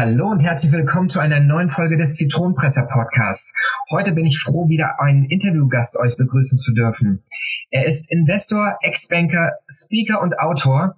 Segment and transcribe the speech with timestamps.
[0.00, 3.52] Hallo und herzlich willkommen zu einer neuen Folge des Zitronenpresser Podcasts.
[3.90, 7.22] Heute bin ich froh, wieder einen Interviewgast euch begrüßen zu dürfen.
[7.70, 10.96] Er ist Investor, Ex-Banker, Speaker und Autor,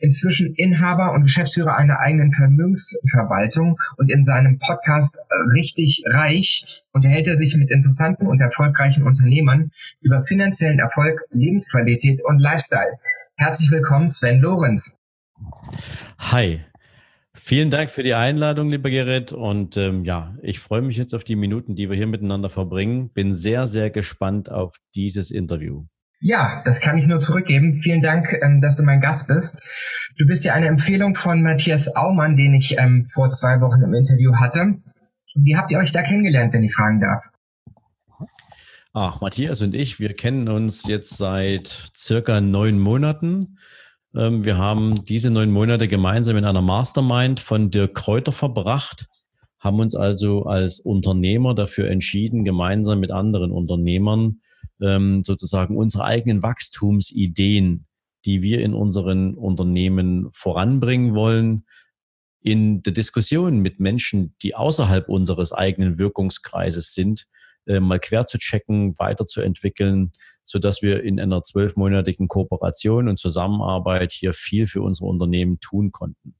[0.00, 5.18] inzwischen Inhaber und Geschäftsführer einer eigenen Vermögensverwaltung und in seinem Podcast
[5.54, 9.70] Richtig Reich unterhält er sich mit interessanten und erfolgreichen Unternehmern
[10.02, 12.98] über finanziellen Erfolg, Lebensqualität und Lifestyle.
[13.34, 14.98] Herzlich willkommen, Sven Lorenz.
[16.18, 16.60] Hi,
[17.34, 19.32] Vielen Dank für die Einladung, lieber Gerrit.
[19.32, 23.10] Und ähm, ja, ich freue mich jetzt auf die Minuten, die wir hier miteinander verbringen.
[23.10, 25.86] Bin sehr, sehr gespannt auf dieses Interview.
[26.20, 27.74] Ja, das kann ich nur zurückgeben.
[27.74, 29.60] Vielen Dank, ähm, dass du mein Gast bist.
[30.18, 33.94] Du bist ja eine Empfehlung von Matthias Aumann, den ich ähm, vor zwei Wochen im
[33.94, 34.74] Interview hatte.
[35.34, 37.24] Wie habt ihr euch da kennengelernt, wenn ich fragen darf?
[38.92, 43.58] Ach, Matthias und ich, wir kennen uns jetzt seit circa neun Monaten.
[44.14, 49.08] Ähm, wir haben diese neun Monate gemeinsam in einer Mastermind von Dirk Kräuter verbracht,
[49.58, 54.40] haben uns also als Unternehmer dafür entschieden, gemeinsam mit anderen Unternehmern
[54.80, 57.86] ähm, sozusagen unsere eigenen Wachstumsideen,
[58.24, 61.64] die wir in unseren Unternehmen voranbringen wollen,
[62.40, 67.26] in der Diskussion mit Menschen, die außerhalb unseres eigenen Wirkungskreises sind,
[67.66, 70.10] äh, mal quer zu checken, weiterzuentwickeln,
[70.44, 75.92] so dass wir in einer zwölfmonatigen Kooperation und Zusammenarbeit hier viel für unsere Unternehmen tun
[75.92, 76.34] konnten.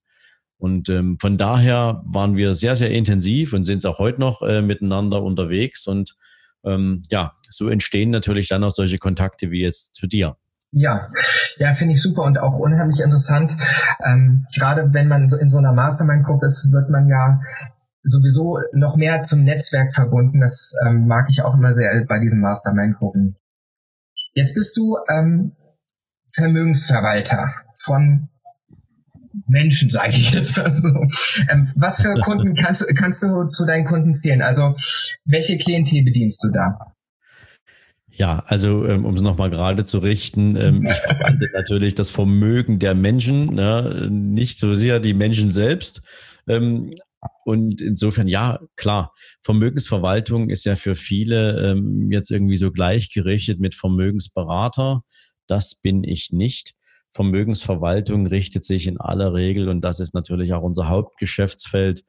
[0.58, 4.42] Und ähm, von daher waren wir sehr, sehr intensiv und sind es auch heute noch
[4.42, 5.88] äh, miteinander unterwegs.
[5.88, 6.14] Und
[6.64, 10.36] ähm, ja, so entstehen natürlich dann auch solche Kontakte wie jetzt zu dir.
[10.70, 11.10] Ja,
[11.58, 13.56] ja, finde ich super und auch unheimlich interessant.
[14.06, 17.40] Ähm, gerade wenn man in so einer Mastermind-Gruppe ist, wird man ja
[18.04, 20.40] sowieso noch mehr zum Netzwerk verbunden.
[20.40, 23.36] Das ähm, mag ich auch immer sehr bei diesen Mastermind-Gruppen.
[24.34, 25.52] Jetzt bist du ähm,
[26.34, 28.28] Vermögensverwalter von
[29.46, 30.88] Menschen, sage ich jetzt mal so.
[31.48, 34.42] Ähm, was für Kunden kannst, kannst du zu deinen Kunden zählen?
[34.42, 34.74] Also
[35.24, 36.94] welche Klientel bedienst du da?
[38.14, 42.78] Ja, also ähm, um es nochmal gerade zu richten, ähm, ich verwalte natürlich das Vermögen
[42.78, 44.06] der Menschen, ne?
[44.10, 46.02] nicht so sehr die Menschen selbst.
[47.44, 53.74] Und insofern, ja, klar, Vermögensverwaltung ist ja für viele ähm, jetzt irgendwie so gleichgerichtet mit
[53.74, 55.02] Vermögensberater.
[55.46, 56.74] Das bin ich nicht.
[57.12, 62.04] Vermögensverwaltung richtet sich in aller Regel, und das ist natürlich auch unser Hauptgeschäftsfeld,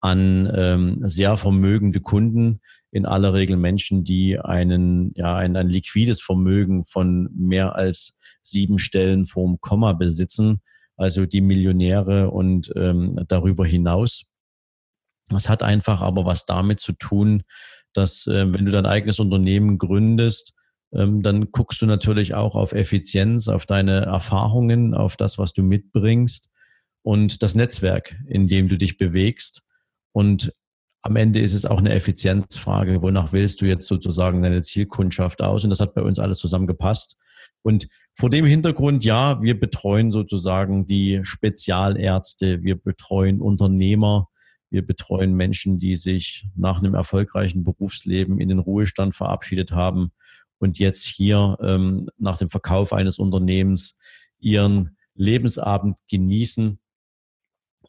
[0.00, 2.60] an ähm, sehr vermögende Kunden,
[2.90, 8.78] in aller Regel Menschen, die einen, ja, ein, ein liquides Vermögen von mehr als sieben
[8.78, 10.60] Stellen vorm Komma besitzen,
[10.96, 14.24] also die Millionäre und ähm, darüber hinaus.
[15.34, 17.42] Das hat einfach aber was damit zu tun,
[17.92, 20.54] dass äh, wenn du dein eigenes Unternehmen gründest,
[20.94, 25.62] ähm, dann guckst du natürlich auch auf Effizienz, auf deine Erfahrungen, auf das, was du
[25.62, 26.50] mitbringst
[27.02, 29.62] und das Netzwerk, in dem du dich bewegst.
[30.12, 30.52] Und
[31.02, 33.02] am Ende ist es auch eine Effizienzfrage.
[33.02, 35.64] Wonach willst du jetzt sozusagen deine Zielkundschaft aus?
[35.64, 37.16] Und das hat bei uns alles zusammengepasst.
[37.62, 44.28] Und vor dem Hintergrund, ja, wir betreuen sozusagen die Spezialärzte, wir betreuen Unternehmer,
[44.72, 50.12] wir betreuen Menschen, die sich nach einem erfolgreichen Berufsleben in den Ruhestand verabschiedet haben
[50.58, 53.98] und jetzt hier ähm, nach dem Verkauf eines Unternehmens
[54.38, 56.80] ihren Lebensabend genießen.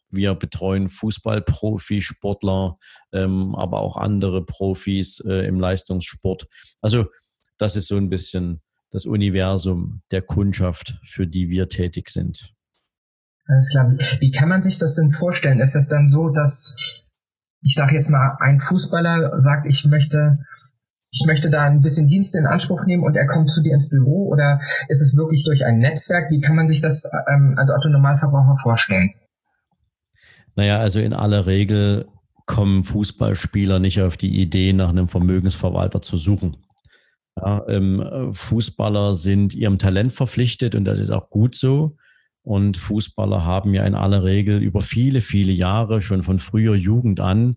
[0.10, 2.78] Wir betreuen Fußballprofi, Sportler,
[3.14, 6.48] ähm, aber auch andere Profis äh, im Leistungssport.
[6.82, 7.06] Also
[7.58, 12.54] das ist so ein bisschen das Universum der Kundschaft, für die wir tätig sind.
[13.46, 13.92] Alles klar.
[14.20, 15.60] Wie kann man sich das denn vorstellen?
[15.60, 16.76] Ist es dann so, dass,
[17.62, 20.40] ich sage jetzt mal, ein Fußballer sagt, ich möchte,
[21.12, 23.90] ich möchte da ein bisschen Dienste in Anspruch nehmen und er kommt zu dir ins
[23.90, 26.32] Büro oder ist es wirklich durch ein Netzwerk?
[26.32, 29.12] Wie kann man sich das ähm, als Otto Normalverbraucher vorstellen?
[30.56, 32.08] Naja, also in aller Regel
[32.46, 36.58] kommen Fußballspieler nicht auf die Idee, nach einem Vermögensverwalter zu suchen.
[37.36, 41.98] Ja, ähm, Fußballer sind ihrem Talent verpflichtet und das ist auch gut so.
[42.44, 47.20] Und Fußballer haben ja in aller Regel über viele, viele Jahre schon von früher Jugend
[47.20, 47.56] an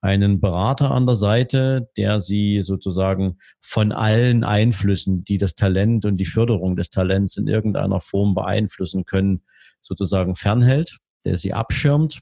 [0.00, 6.18] einen Berater an der Seite, der sie sozusagen von allen Einflüssen, die das Talent und
[6.18, 9.42] die Förderung des Talents in irgendeiner Form beeinflussen können,
[9.80, 12.20] sozusagen fernhält, der sie abschirmt.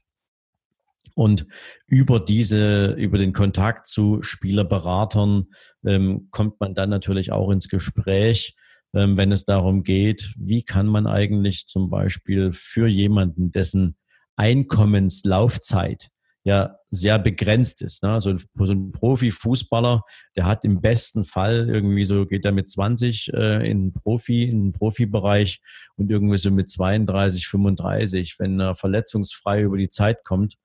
[1.13, 1.47] Und
[1.85, 5.47] über diese, über den Kontakt zu Spielerberatern
[5.85, 8.55] ähm, kommt man dann natürlich auch ins Gespräch,
[8.93, 13.95] wenn es darum geht, wie kann man eigentlich zum Beispiel für jemanden, dessen
[14.35, 16.09] Einkommenslaufzeit
[16.47, 18.03] ja sehr begrenzt ist.
[18.03, 18.21] Ne?
[18.21, 20.03] So, ein, so ein Profifußballer,
[20.37, 24.67] der hat im besten Fall irgendwie so, geht er mit 20 äh, in Profi, in
[24.67, 25.61] den Profibereich
[25.97, 30.55] und irgendwie so mit 32, 35, wenn er verletzungsfrei über die Zeit kommt,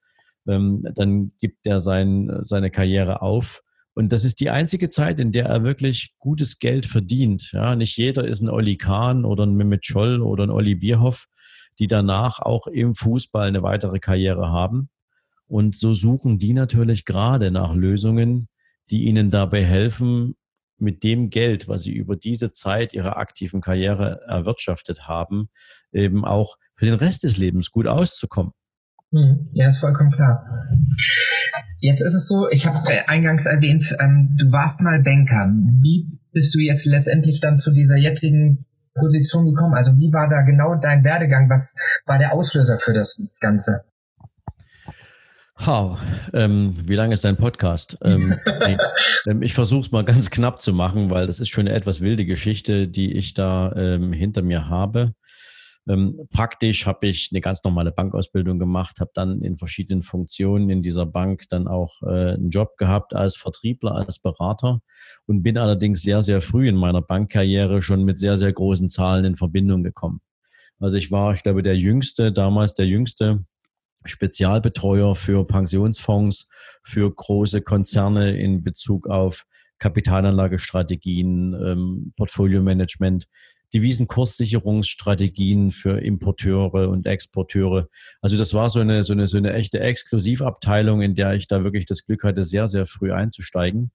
[0.47, 3.63] ähm, dann gibt er sein, seine Karriere auf.
[3.95, 7.51] Und das ist die einzige Zeit, in der er wirklich gutes Geld verdient.
[7.53, 11.27] Ja, nicht jeder ist ein Olli Kahn oder ein Mehmet Scholl oder ein Olli Bierhoff,
[11.79, 14.89] die danach auch im Fußball eine weitere Karriere haben.
[15.47, 18.49] Und so suchen die natürlich gerade nach Lösungen,
[18.91, 20.37] die ihnen dabei helfen,
[20.79, 25.49] mit dem Geld, was sie über diese Zeit ihrer aktiven Karriere erwirtschaftet haben,
[25.93, 28.53] eben auch für den Rest des Lebens gut auszukommen.
[29.13, 30.45] Hm, ja, ist vollkommen klar.
[31.79, 35.51] Jetzt ist es so, ich habe äh, eingangs erwähnt, ähm, du warst mal Banker.
[35.83, 38.65] Wie bist du jetzt letztendlich dann zu dieser jetzigen
[38.95, 39.75] Position gekommen?
[39.75, 41.51] Also wie war da genau dein Werdegang?
[41.51, 41.75] Was
[42.07, 43.85] war der Auslöser für das Ganze?
[45.59, 45.99] Wow,
[46.33, 47.99] ähm, wie lange ist dein Podcast?
[48.03, 48.39] Ähm,
[49.27, 52.01] ähm, ich versuche es mal ganz knapp zu machen, weil das ist schon eine etwas
[52.01, 55.15] wilde Geschichte, die ich da ähm, hinter mir habe.
[55.89, 60.83] Ähm, praktisch habe ich eine ganz normale Bankausbildung gemacht, habe dann in verschiedenen Funktionen in
[60.83, 64.81] dieser Bank dann auch äh, einen Job gehabt als Vertriebler, als Berater
[65.27, 69.25] und bin allerdings sehr, sehr früh in meiner Bankkarriere schon mit sehr, sehr großen Zahlen
[69.25, 70.21] in Verbindung gekommen.
[70.79, 73.45] Also ich war, ich glaube, der Jüngste, damals der Jüngste
[74.05, 76.49] Spezialbetreuer für Pensionsfonds,
[76.83, 79.47] für große Konzerne in Bezug auf
[79.79, 83.27] Kapitalanlagestrategien, ähm, Portfolio-Management,
[83.75, 87.89] Devisenkurssicherungsstrategien für Importeure und Exporteure.
[88.21, 91.65] Also das war so eine, so eine, so eine echte Exklusivabteilung, in der ich da
[91.65, 93.93] wirklich das Glück hatte, sehr, sehr früh einzusteigen,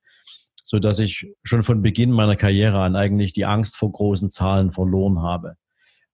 [0.63, 4.71] so dass ich schon von Beginn meiner Karriere an eigentlich die Angst vor großen Zahlen
[4.71, 5.55] verloren habe.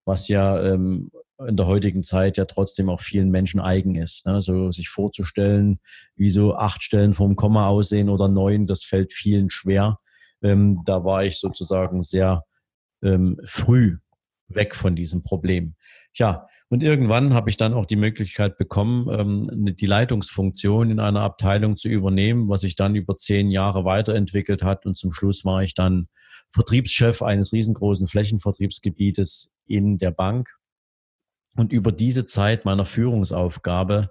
[0.06, 1.12] Was ja ähm,
[1.48, 4.26] in der heutigen Zeit ja trotzdem auch vielen Menschen eigen ist.
[4.26, 4.42] Ne?
[4.42, 5.80] So sich vorzustellen,
[6.16, 10.00] wie so acht Stellen vom Komma aussehen oder neun, das fällt vielen schwer.
[10.42, 12.44] Ähm, da war ich sozusagen sehr
[13.04, 13.98] ähm, früh
[14.48, 15.76] weg von diesem Problem.
[16.16, 21.22] Ja, und irgendwann habe ich dann auch die Möglichkeit bekommen, ähm, die Leitungsfunktion in einer
[21.22, 24.86] Abteilung zu übernehmen, was sich dann über zehn Jahre weiterentwickelt hat.
[24.86, 26.08] Und zum Schluss war ich dann
[26.52, 30.56] Vertriebschef eines riesengroßen Flächenvertriebsgebietes in der Bank
[31.56, 34.10] und über diese Zeit meiner Führungsaufgabe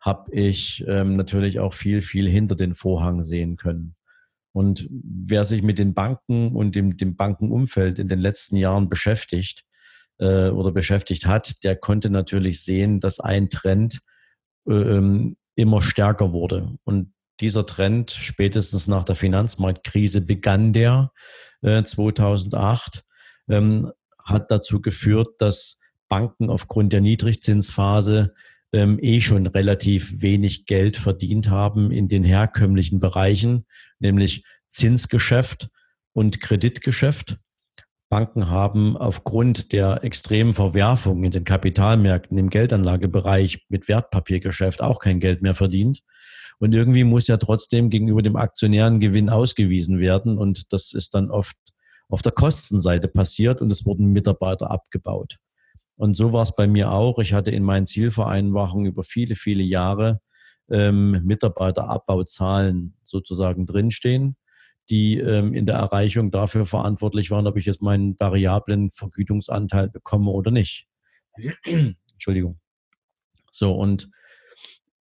[0.00, 3.94] habe ich ähm, natürlich auch viel, viel hinter den Vorhang sehen können.
[4.52, 9.64] Und wer sich mit den Banken und dem, dem Bankenumfeld in den letzten Jahren beschäftigt
[10.18, 14.00] äh, oder beschäftigt hat, der konnte natürlich sehen, dass ein Trend
[14.68, 16.76] äh, ähm, immer stärker wurde.
[16.84, 21.12] Und dieser Trend, spätestens nach der Finanzmarktkrise, begann der
[21.62, 23.04] äh, 2008,
[23.48, 23.92] ähm,
[24.22, 28.34] hat dazu geführt, dass Banken aufgrund der Niedrigzinsphase
[28.72, 33.66] ähm, eh schon relativ wenig Geld verdient haben in den herkömmlichen Bereichen,
[33.98, 35.68] nämlich Zinsgeschäft
[36.12, 37.38] und Kreditgeschäft.
[38.08, 45.20] Banken haben aufgrund der extremen Verwerfung in den Kapitalmärkten im Geldanlagebereich mit Wertpapiergeschäft auch kein
[45.20, 46.02] Geld mehr verdient.
[46.58, 50.38] Und irgendwie muss ja trotzdem gegenüber dem Aktionären Gewinn ausgewiesen werden.
[50.38, 51.56] Und das ist dann oft
[52.08, 55.36] auf der Kostenseite passiert und es wurden Mitarbeiter abgebaut.
[56.00, 57.18] Und so war es bei mir auch.
[57.18, 60.22] Ich hatte in meinen Zielvereinbarungen über viele, viele Jahre
[60.70, 64.38] ähm, Mitarbeiterabbauzahlen sozusagen drinstehen,
[64.88, 70.30] die ähm, in der Erreichung dafür verantwortlich waren, ob ich jetzt meinen variablen Vergütungsanteil bekomme
[70.30, 70.88] oder nicht.
[72.14, 72.58] Entschuldigung.
[73.52, 74.08] So, und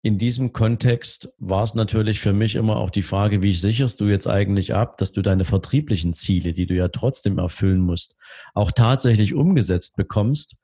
[0.02, 4.04] in diesem Kontext war es natürlich für mich immer auch die Frage, wie sicherst du
[4.04, 8.14] jetzt eigentlich ab, dass du deine vertrieblichen Ziele, die du ja trotzdem erfüllen musst,
[8.54, 10.60] auch tatsächlich umgesetzt bekommst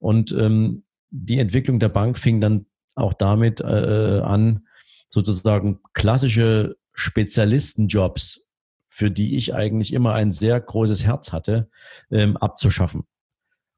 [0.00, 4.66] und ähm, die Entwicklung der Bank fing dann auch damit äh, an,
[5.08, 8.48] sozusagen klassische Spezialistenjobs,
[8.88, 11.68] für die ich eigentlich immer ein sehr großes Herz hatte,
[12.10, 13.04] ähm, abzuschaffen.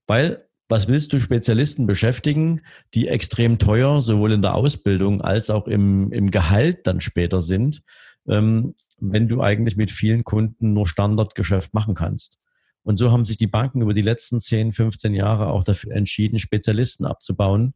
[0.07, 2.63] Weil was willst du Spezialisten beschäftigen,
[2.95, 7.83] die extrem teuer sowohl in der Ausbildung als auch im, im Gehalt dann später sind,
[8.27, 12.39] ähm, wenn du eigentlich mit vielen Kunden nur Standardgeschäft machen kannst?
[12.85, 16.39] Und so haben sich die Banken über die letzten 10, 15 Jahre auch dafür entschieden,
[16.39, 17.75] Spezialisten abzubauen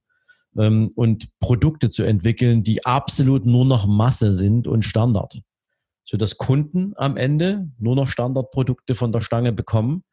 [0.59, 5.41] ähm, und Produkte zu entwickeln, die absolut nur noch Masse sind und Standard.
[6.05, 10.05] Sodass Kunden am Ende nur noch Standardprodukte von der Stange bekommen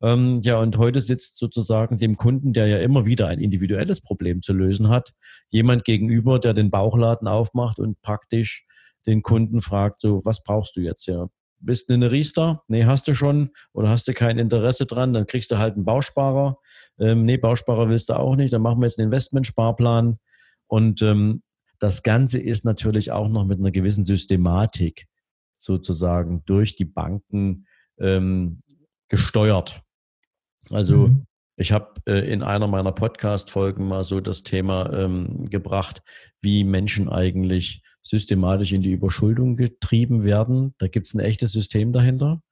[0.00, 4.42] Ähm, ja, und heute sitzt sozusagen dem Kunden, der ja immer wieder ein individuelles Problem
[4.42, 5.12] zu lösen hat,
[5.48, 8.64] jemand gegenüber, der den Bauchladen aufmacht und praktisch
[9.06, 11.30] den Kunden fragt, so, was brauchst du jetzt hier?
[11.60, 12.62] Bist du eine Riester?
[12.68, 13.50] Nee, hast du schon.
[13.72, 15.12] Oder hast du kein Interesse dran?
[15.12, 16.58] Dann kriegst du halt einen Bausparer.
[17.00, 18.52] Ähm, nee, Bausparer willst du auch nicht.
[18.52, 20.18] Dann machen wir jetzt einen Investmentsparplan.
[20.68, 21.42] Und ähm,
[21.78, 25.06] das Ganze ist natürlich auch noch mit einer gewissen Systematik
[25.58, 27.66] sozusagen durch die Banken
[27.98, 28.62] ähm,
[29.08, 29.82] gesteuert.
[30.70, 31.26] Also mhm.
[31.56, 36.02] ich habe äh, in einer meiner Podcast-Folgen mal so das Thema ähm, gebracht,
[36.40, 40.74] wie Menschen eigentlich systematisch in die Überschuldung getrieben werden.
[40.78, 42.42] Da gibt es ein echtes System dahinter.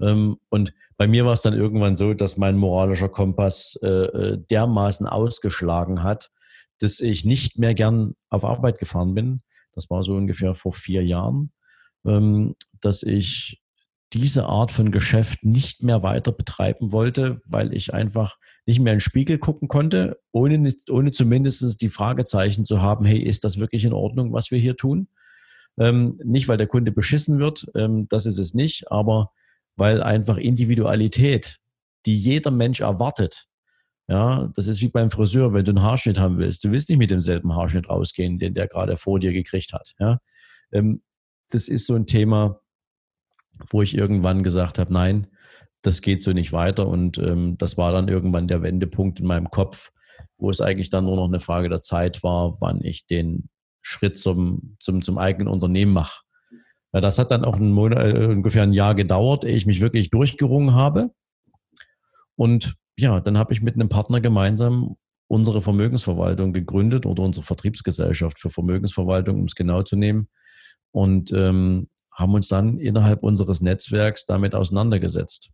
[0.00, 4.38] Ähm, und bei mir war es dann irgendwann so, dass mein moralischer Kompass äh, äh,
[4.50, 6.30] dermaßen ausgeschlagen hat,
[6.80, 9.40] dass ich nicht mehr gern auf Arbeit gefahren bin.
[9.72, 11.52] Das war so ungefähr vor vier Jahren,
[12.06, 13.60] ähm, dass ich
[14.12, 18.96] diese Art von Geschäft nicht mehr weiter betreiben wollte, weil ich einfach nicht mehr in
[18.96, 23.84] den Spiegel gucken konnte, ohne, ohne zumindest die Fragezeichen zu haben, hey, ist das wirklich
[23.84, 25.08] in Ordnung, was wir hier tun?
[25.78, 29.32] Ähm, nicht, weil der Kunde beschissen wird, ähm, das ist es nicht, aber
[29.76, 31.58] weil einfach Individualität,
[32.06, 33.48] die jeder Mensch erwartet,
[34.06, 36.62] ja, das ist wie beim Friseur, wenn du einen Haarschnitt haben willst.
[36.62, 39.94] Du willst nicht mit demselben Haarschnitt rausgehen, den der gerade vor dir gekriegt hat.
[39.98, 40.20] Ja,
[40.72, 41.02] ähm,
[41.50, 42.60] das ist so ein Thema,
[43.70, 45.28] wo ich irgendwann gesagt habe, nein,
[45.86, 46.88] das geht so nicht weiter.
[46.88, 49.90] Und ähm, das war dann irgendwann der Wendepunkt in meinem Kopf,
[50.38, 53.48] wo es eigentlich dann nur noch eine Frage der Zeit war, wann ich den
[53.82, 56.22] Schritt zum, zum, zum eigenen Unternehmen mache.
[56.92, 59.80] Ja, das hat dann auch einen Monat, äh, ungefähr ein Jahr gedauert, ehe ich mich
[59.80, 61.10] wirklich durchgerungen habe.
[62.36, 68.38] Und ja, dann habe ich mit einem Partner gemeinsam unsere Vermögensverwaltung gegründet oder unsere Vertriebsgesellschaft
[68.38, 70.28] für Vermögensverwaltung, um es genau zu nehmen.
[70.92, 75.52] Und ähm, haben uns dann innerhalb unseres Netzwerks damit auseinandergesetzt.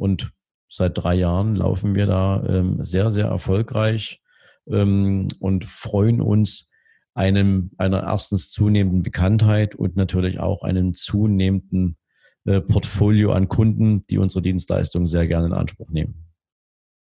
[0.00, 0.32] Und
[0.70, 4.22] seit drei Jahren laufen wir da ähm, sehr, sehr erfolgreich
[4.66, 6.70] ähm, und freuen uns
[7.12, 11.98] einem, einer erstens zunehmenden Bekanntheit und natürlich auch einem zunehmenden
[12.46, 16.32] äh, Portfolio an Kunden, die unsere Dienstleistungen sehr gerne in Anspruch nehmen.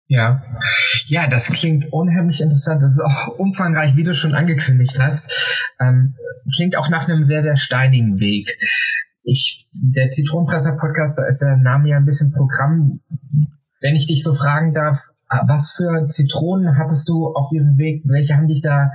[0.07, 0.43] Ja,
[1.07, 2.81] ja, das klingt unheimlich interessant.
[2.81, 5.65] Das ist auch umfangreich, wie du schon angekündigt hast.
[5.79, 6.15] Ähm,
[6.53, 8.50] klingt auch nach einem sehr, sehr steinigen Weg.
[9.24, 13.01] Ich, der Zitronenpresser Podcast, da ist der Name ja ein bisschen Programm.
[13.80, 14.98] Wenn ich dich so fragen darf,
[15.48, 18.04] was für Zitronen hattest du auf diesem Weg?
[18.06, 18.92] Welche haben dich da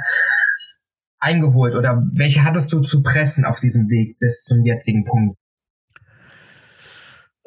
[1.18, 5.38] eingeholt oder welche hattest du zu pressen auf diesem Weg bis zum jetzigen Punkt?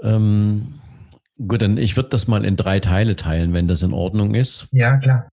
[0.02, 0.80] Ähm
[1.48, 4.68] Gut, dann ich würde das mal in drei Teile teilen, wenn das in Ordnung ist.
[4.72, 5.30] Ja, klar.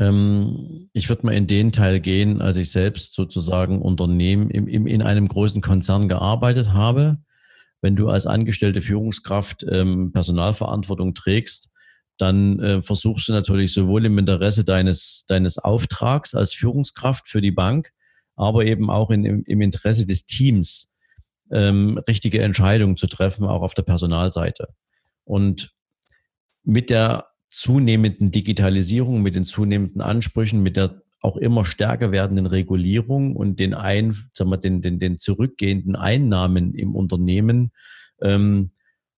[0.00, 4.86] Ähm, ich würde mal in den Teil gehen, als ich selbst sozusagen Unternehmen im, im,
[4.86, 7.18] in einem großen Konzern gearbeitet habe.
[7.82, 11.70] Wenn du als angestellte Führungskraft ähm, Personalverantwortung trägst,
[12.16, 17.52] dann äh, versuchst du natürlich sowohl im Interesse deines, deines Auftrags als Führungskraft für die
[17.52, 17.92] Bank,
[18.36, 20.92] aber eben auch in, im, im Interesse des Teams
[21.50, 24.68] ähm, richtige Entscheidungen zu treffen, auch auf der Personalseite.
[25.24, 25.74] Und
[26.62, 33.36] mit der zunehmenden Digitalisierung, mit den zunehmenden Ansprüchen, mit der auch immer stärker werdenden Regulierung
[33.36, 37.72] und den, ein, sagen wir, den, den, den zurückgehenden Einnahmen im Unternehmen
[38.22, 38.70] ähm,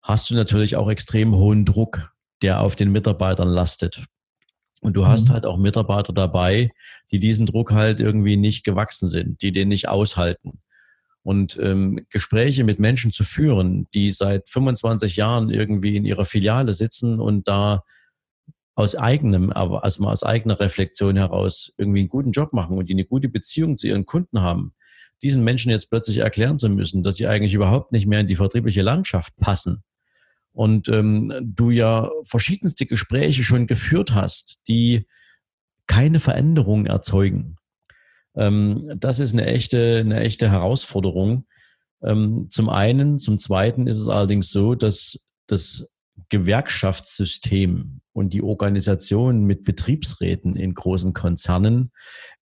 [0.03, 4.05] hast du natürlich auch extrem hohen Druck, der auf den Mitarbeitern lastet.
[4.81, 5.35] Und du hast mhm.
[5.35, 6.73] halt auch Mitarbeiter dabei,
[7.13, 10.61] die diesen Druck halt irgendwie nicht gewachsen sind, die den nicht aushalten.
[11.23, 16.75] Und ähm, Gespräche mit Menschen zu führen, die seit 25 Jahren irgendwie in ihrer Filiale
[16.75, 17.85] sitzen und da
[18.75, 22.95] aus eigenem, aber also aus eigener Reflexion heraus irgendwie einen guten Job machen und die
[22.95, 24.75] eine gute Beziehung zu ihren Kunden haben,
[25.23, 28.37] diesen Menschen jetzt plötzlich erklären zu müssen, dass sie eigentlich überhaupt nicht mehr in die
[28.37, 29.83] vertriebliche Landschaft passen.
[30.53, 35.07] Und ähm, du ja verschiedenste Gespräche schon geführt hast, die
[35.87, 37.57] keine Veränderung erzeugen.
[38.35, 41.47] Ähm, das ist eine echte, eine echte Herausforderung.
[42.03, 45.89] Ähm, zum einen, zum zweiten ist es allerdings so, dass das
[46.29, 51.91] Gewerkschaftssystem und die Organisation mit Betriebsräten in großen Konzernen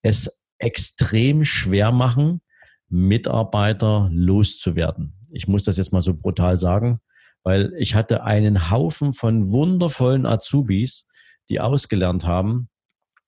[0.01, 2.41] es extrem schwer machen,
[2.89, 5.13] Mitarbeiter loszuwerden.
[5.31, 6.99] Ich muss das jetzt mal so brutal sagen,
[7.43, 11.07] weil ich hatte einen Haufen von wundervollen Azubis,
[11.49, 12.69] die ausgelernt haben,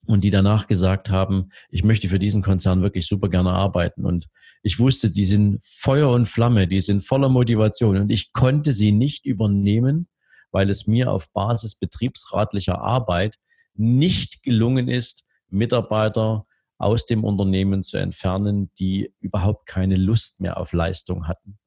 [0.07, 4.05] und die danach gesagt haben, ich möchte für diesen Konzern wirklich super gerne arbeiten.
[4.05, 4.27] Und
[4.63, 8.91] ich wusste, die sind Feuer und Flamme, die sind voller Motivation und ich konnte sie
[8.91, 10.07] nicht übernehmen,
[10.51, 13.37] weil es mir auf Basis betriebsratlicher Arbeit
[13.73, 16.45] nicht gelungen ist, Mitarbeiter
[16.77, 21.59] aus dem Unternehmen zu entfernen, die überhaupt keine Lust mehr auf Leistung hatten.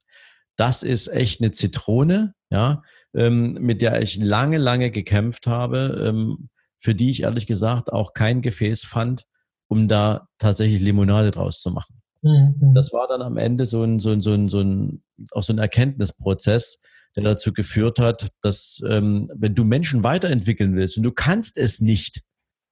[0.56, 2.82] Das ist echt eine Zitrone, ja,
[3.14, 6.48] ähm, mit der ich lange, lange gekämpft habe, ähm,
[6.78, 9.24] für die ich ehrlich gesagt auch kein Gefäß fand,
[9.68, 12.02] um da tatsächlich Limonade draus zu machen.
[12.22, 12.72] Mhm.
[12.74, 15.52] Das war dann am Ende so ein, so ein, so ein, so ein, auch so
[15.52, 16.80] ein Erkenntnisprozess,
[17.16, 21.80] der dazu geführt hat, dass ähm, wenn du Menschen weiterentwickeln willst und du kannst es
[21.80, 22.22] nicht,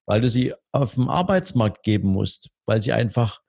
[0.07, 3.41] weil du sie auf dem Arbeitsmarkt geben musst, weil sie einfach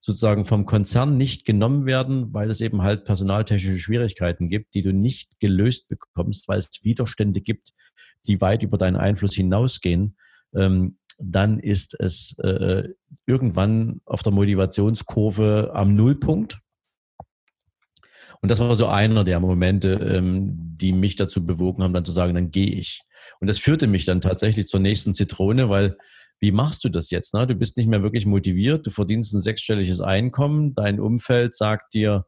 [0.00, 4.92] sozusagen vom Konzern nicht genommen werden, weil es eben halt personaltechnische Schwierigkeiten gibt, die du
[4.92, 7.70] nicht gelöst bekommst, weil es Widerstände gibt,
[8.26, 10.16] die weit über deinen Einfluss hinausgehen,
[10.54, 12.88] ähm, dann ist es äh,
[13.26, 16.58] irgendwann auf der Motivationskurve am Nullpunkt.
[18.42, 22.12] Und das war so einer der Momente, ähm, die mich dazu bewogen haben, dann zu
[22.12, 23.02] sagen, dann gehe ich.
[23.40, 25.96] Und das führte mich dann tatsächlich zur nächsten Zitrone, weil
[26.40, 27.34] wie machst du das jetzt?
[27.34, 27.46] Ne?
[27.46, 32.26] Du bist nicht mehr wirklich motiviert, du verdienst ein sechsstelliges Einkommen, dein Umfeld sagt dir,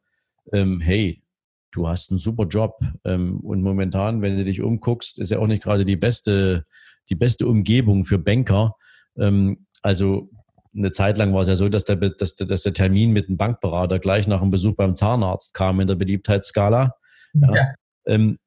[0.52, 1.24] ähm, hey,
[1.72, 2.78] du hast einen super Job.
[3.04, 6.64] Ähm, und momentan, wenn du dich umguckst, ist ja auch nicht gerade die beste,
[7.10, 8.76] die beste Umgebung für Banker.
[9.18, 10.30] Ähm, also
[10.76, 13.36] eine Zeit lang war es ja so, dass der, dass, dass der Termin mit dem
[13.36, 16.94] Bankberater gleich nach einem Besuch beim Zahnarzt kam in der Beliebtheitsskala.
[17.34, 17.54] Ja.
[17.54, 17.74] ja.
[18.06, 18.38] Ähm,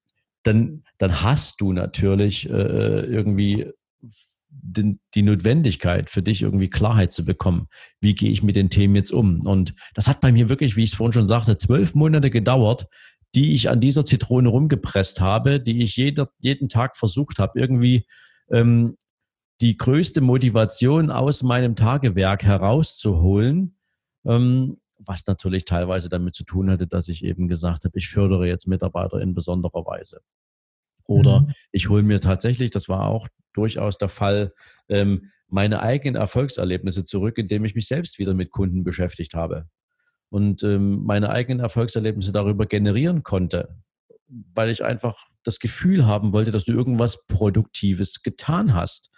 [0.44, 3.72] dann, dann hast du natürlich äh, irgendwie
[4.50, 7.68] die, die Notwendigkeit für dich irgendwie Klarheit zu bekommen.
[8.02, 9.42] Wie gehe ich mit den Themen jetzt um?
[9.46, 12.88] Und das hat bei mir wirklich, wie ich es vorhin schon sagte, zwölf Monate gedauert,
[13.36, 18.06] die ich an dieser Zitrone rumgepresst habe, die ich jeder, jeden Tag versucht habe, irgendwie
[18.52, 18.98] ähm,
[19.62, 23.78] die größte Motivation aus meinem Tagewerk herauszuholen,
[24.26, 28.48] ähm, was natürlich teilweise damit zu tun hatte, dass ich eben gesagt habe, ich fördere
[28.48, 30.22] jetzt Mitarbeiter in besonderer Weise.
[31.06, 31.54] Oder mhm.
[31.72, 34.54] ich hole mir tatsächlich, das war auch durchaus der Fall,
[34.90, 39.70] ähm, meine eigenen Erfolgserlebnisse zurück, indem ich mich selbst wieder mit Kunden beschäftigt habe
[40.30, 43.82] und ähm, meine eigenen Erfolgserlebnisse darüber generieren konnte,
[44.28, 49.12] weil ich einfach das Gefühl haben wollte, dass du irgendwas Produktives getan hast,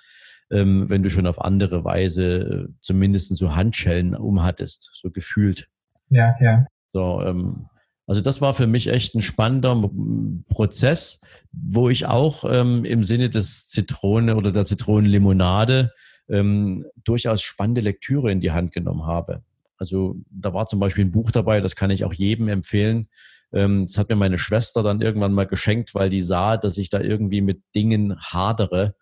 [0.52, 5.68] ähm, wenn du schon auf andere Weise äh, zumindest so Handschellen umhattest, so gefühlt.
[6.10, 6.66] Ja, ja.
[6.88, 7.68] So, ähm,
[8.08, 9.90] also das war für mich echt ein spannender
[10.50, 15.94] Prozess, wo ich auch ähm, im Sinne des Zitrone oder der Zitronenlimonade
[16.28, 19.44] ähm, durchaus spannende Lektüre in die Hand genommen habe.
[19.78, 23.10] Also da war zum Beispiel ein Buch dabei, das kann ich auch jedem empfehlen.
[23.54, 26.90] Ähm, das hat mir meine Schwester dann irgendwann mal geschenkt, weil die sah, dass ich
[26.90, 28.96] da irgendwie mit Dingen hadere.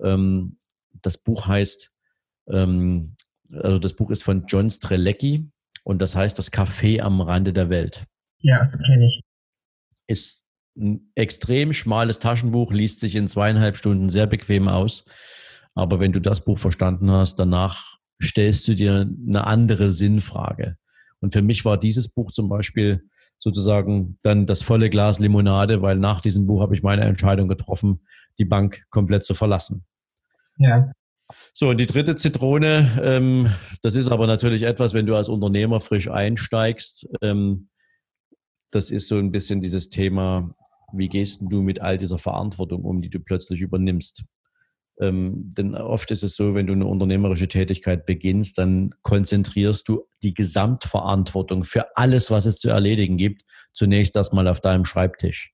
[0.00, 0.58] Ähm,
[1.06, 1.90] das Buch heißt,
[2.48, 3.16] ähm,
[3.52, 5.50] also das Buch ist von John Strelecki
[5.84, 8.04] und das heißt Das Café am Rande der Welt.
[8.40, 9.20] Ja, kenne ich.
[10.06, 10.44] Ist
[10.76, 15.04] ein extrem schmales Taschenbuch, liest sich in zweieinhalb Stunden sehr bequem aus.
[15.74, 20.76] Aber wenn du das Buch verstanden hast, danach stellst du dir eine andere Sinnfrage.
[21.20, 25.96] Und für mich war dieses Buch zum Beispiel sozusagen dann das volle Glas Limonade, weil
[25.96, 28.06] nach diesem Buch habe ich meine Entscheidung getroffen,
[28.38, 29.84] die Bank komplett zu verlassen.
[30.58, 30.92] Ja.
[31.52, 33.50] So, und die dritte Zitrone, ähm,
[33.82, 37.68] das ist aber natürlich etwas, wenn du als Unternehmer frisch einsteigst, ähm,
[38.70, 40.54] das ist so ein bisschen dieses Thema,
[40.92, 44.24] wie gehst du mit all dieser Verantwortung um, die du plötzlich übernimmst?
[45.00, 50.06] Ähm, denn oft ist es so, wenn du eine unternehmerische Tätigkeit beginnst, dann konzentrierst du
[50.22, 55.52] die Gesamtverantwortung für alles, was es zu erledigen gibt, zunächst erstmal auf deinem Schreibtisch.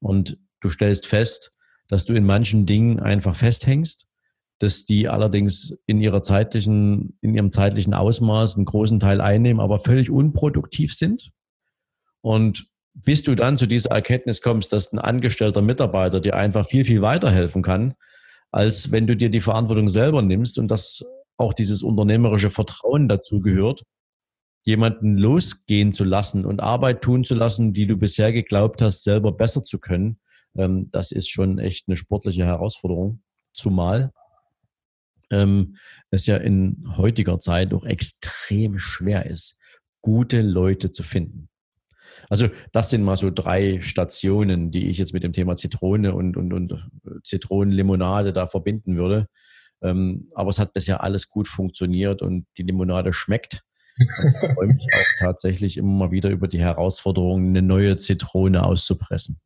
[0.00, 1.56] Und du stellst fest,
[1.88, 4.06] dass du in manchen Dingen einfach festhängst,
[4.58, 9.78] dass die allerdings in ihrer zeitlichen, in ihrem zeitlichen Ausmaß einen großen Teil einnehmen, aber
[9.78, 11.30] völlig unproduktiv sind
[12.20, 16.84] und bis du dann zu dieser Erkenntnis kommst, dass ein angestellter Mitarbeiter dir einfach viel,
[16.84, 17.94] viel weiterhelfen kann,
[18.50, 21.04] als wenn du dir die Verantwortung selber nimmst und dass
[21.36, 23.84] auch dieses unternehmerische Vertrauen dazu gehört,
[24.64, 29.32] jemanden losgehen zu lassen und Arbeit tun zu lassen, die du bisher geglaubt hast, selber
[29.32, 30.18] besser zu können.
[30.56, 33.22] Ähm, das ist schon echt eine sportliche Herausforderung.
[33.54, 34.12] Zumal
[35.30, 35.76] ähm,
[36.10, 39.56] es ja in heutiger Zeit auch extrem schwer ist,
[40.02, 41.48] gute Leute zu finden.
[42.28, 46.36] Also das sind mal so drei Stationen, die ich jetzt mit dem Thema Zitrone und,
[46.36, 49.28] und, und äh, Zitronenlimonade da verbinden würde.
[49.82, 53.62] Ähm, aber es hat bisher alles gut funktioniert und die Limonade schmeckt.
[54.00, 59.40] Ich freue mich auch tatsächlich immer mal wieder über die Herausforderung, eine neue Zitrone auszupressen.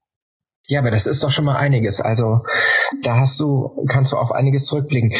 [0.73, 2.01] Ja, aber das ist doch schon mal einiges.
[2.01, 2.41] Also
[3.03, 5.13] da hast du, kannst du auf einiges zurückblicken.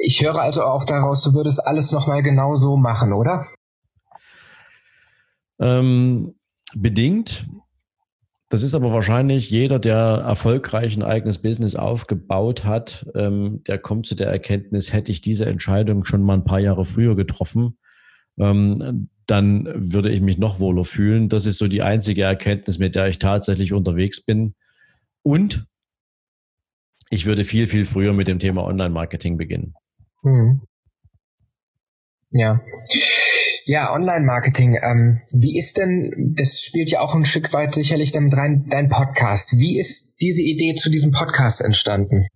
[0.00, 3.44] Ich höre also auch daraus, du würdest alles nochmal genau so machen, oder?
[5.58, 6.36] Ähm,
[6.76, 7.44] bedingt.
[8.50, 14.06] Das ist aber wahrscheinlich jeder, der erfolgreich ein eigenes Business aufgebaut hat, ähm, der kommt
[14.06, 17.78] zu der Erkenntnis, hätte ich diese Entscheidung schon mal ein paar Jahre früher getroffen,
[18.38, 21.28] ähm, dann würde ich mich noch wohler fühlen.
[21.28, 24.54] Das ist so die einzige Erkenntnis, mit der ich tatsächlich unterwegs bin.
[25.24, 25.66] Und
[27.10, 29.74] ich würde viel, viel früher mit dem Thema Online-Marketing beginnen.
[30.22, 30.62] Mhm.
[32.30, 32.60] Ja.
[33.64, 34.78] Ja, Online-Marketing.
[34.82, 38.88] Ähm, wie ist denn, das spielt ja auch ein Stück weit sicherlich damit rein, dein
[38.88, 39.58] Podcast.
[39.58, 42.26] Wie ist diese Idee zu diesem Podcast entstanden?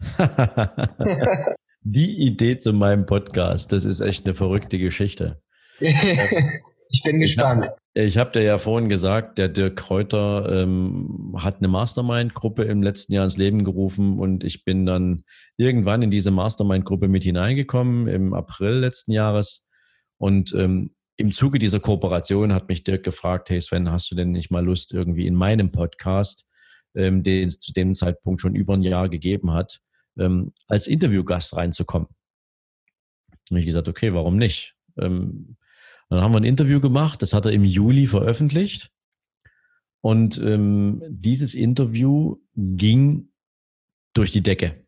[1.86, 5.42] Die Idee zu meinem Podcast, das ist echt eine verrückte Geschichte.
[6.94, 7.68] ich bin gespannt.
[7.94, 12.82] Ich habe hab dir ja vorhin gesagt, der Dirk Kräuter ähm, hat eine Mastermind-Gruppe im
[12.82, 15.24] letzten Jahr ins Leben gerufen und ich bin dann
[15.56, 19.66] irgendwann in diese Mastermind-Gruppe mit hineingekommen im April letzten Jahres.
[20.18, 24.30] Und ähm, im Zuge dieser Kooperation hat mich Dirk gefragt, hey Sven, hast du denn
[24.30, 26.46] nicht mal Lust, irgendwie in meinem Podcast,
[26.94, 29.80] ähm, den es zu dem Zeitpunkt schon über ein Jahr gegeben hat,
[30.16, 32.08] ähm, als Interviewgast reinzukommen.
[33.50, 34.74] Und ich gesagt, okay, warum nicht?
[34.96, 35.56] Ähm,
[36.08, 38.90] dann haben wir ein Interview gemacht, das hat er im Juli veröffentlicht.
[40.00, 43.30] Und ähm, dieses Interview ging
[44.12, 44.84] durch die Decke.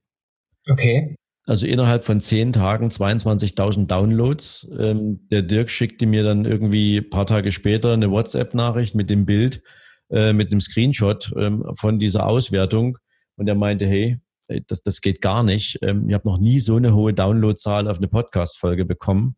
[0.68, 1.16] Okay.
[1.46, 4.68] Also innerhalb von zehn Tagen 22.000 Downloads.
[4.78, 9.26] Ähm, der Dirk schickte mir dann irgendwie ein paar Tage später eine WhatsApp-Nachricht mit dem
[9.26, 9.62] Bild,
[10.10, 12.98] äh, mit dem Screenshot ähm, von dieser Auswertung.
[13.36, 14.18] Und er meinte, hey,
[14.66, 15.78] das, das geht gar nicht.
[15.82, 19.36] Ähm, ich habe noch nie so eine hohe Downloadzahl auf eine Podcast-Folge bekommen.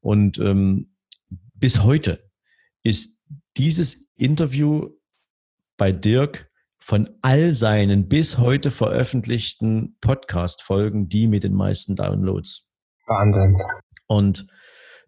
[0.00, 0.94] Und ähm,
[1.58, 2.24] bis heute
[2.82, 3.24] ist
[3.56, 4.90] dieses Interview
[5.76, 12.68] bei Dirk von all seinen bis heute veröffentlichten Podcast-Folgen die mit den meisten Downloads.
[13.06, 13.56] Wahnsinn.
[14.06, 14.46] Und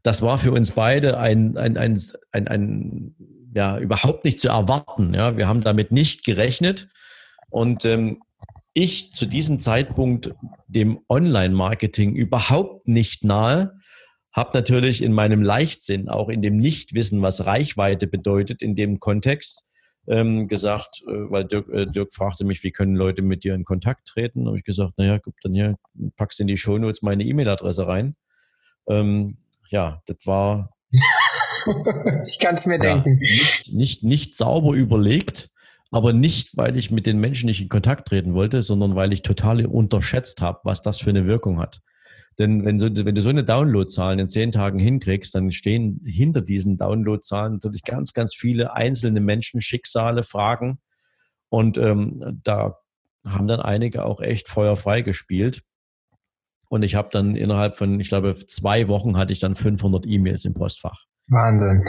[0.03, 2.01] das war für uns beide ein, ein, ein,
[2.33, 3.15] ein, ein
[3.55, 5.15] ja, überhaupt nicht zu erwarten.
[5.15, 6.89] Ja, wir haben damit nicht gerechnet.
[7.49, 8.23] Und ähm,
[8.73, 10.35] ich zu diesem Zeitpunkt
[10.69, 13.80] dem Online-Marketing überhaupt nicht nahe,
[14.33, 19.65] habe natürlich in meinem Leichtsinn, auch in dem Nichtwissen, was Reichweite bedeutet in dem Kontext,
[20.07, 23.65] ähm, gesagt, äh, weil Dirk, äh, Dirk, fragte mich, wie können Leute mit dir in
[23.65, 24.47] Kontakt treten?
[24.47, 25.77] habe ich gesagt, naja, guck dann hier,
[26.17, 28.17] packst in die Shownotes meine E-Mail-Adresse rein.
[28.89, 29.39] Ähm,
[29.69, 30.71] ja, das war.
[32.27, 33.19] ich kann es mir ja, denken.
[33.19, 35.51] Nicht, nicht, nicht sauber überlegt
[35.91, 39.23] aber nicht, weil ich mit den Menschen nicht in Kontakt treten wollte, sondern weil ich
[39.23, 41.81] total unterschätzt habe, was das für eine Wirkung hat.
[42.41, 46.41] Denn wenn, so, wenn du so eine Downloadzahlen in zehn Tagen hinkriegst, dann stehen hinter
[46.41, 50.79] diesen Downloadzahlen natürlich ganz, ganz viele einzelne Menschen, Schicksale, Fragen.
[51.51, 52.79] Und ähm, da
[53.27, 55.63] haben dann einige auch echt feuerfrei gespielt.
[56.71, 60.47] Und ich habe dann innerhalb von, ich glaube, zwei Wochen hatte ich dann 500 E-Mails
[60.47, 61.05] im Postfach.
[61.29, 61.85] Wahnsinn.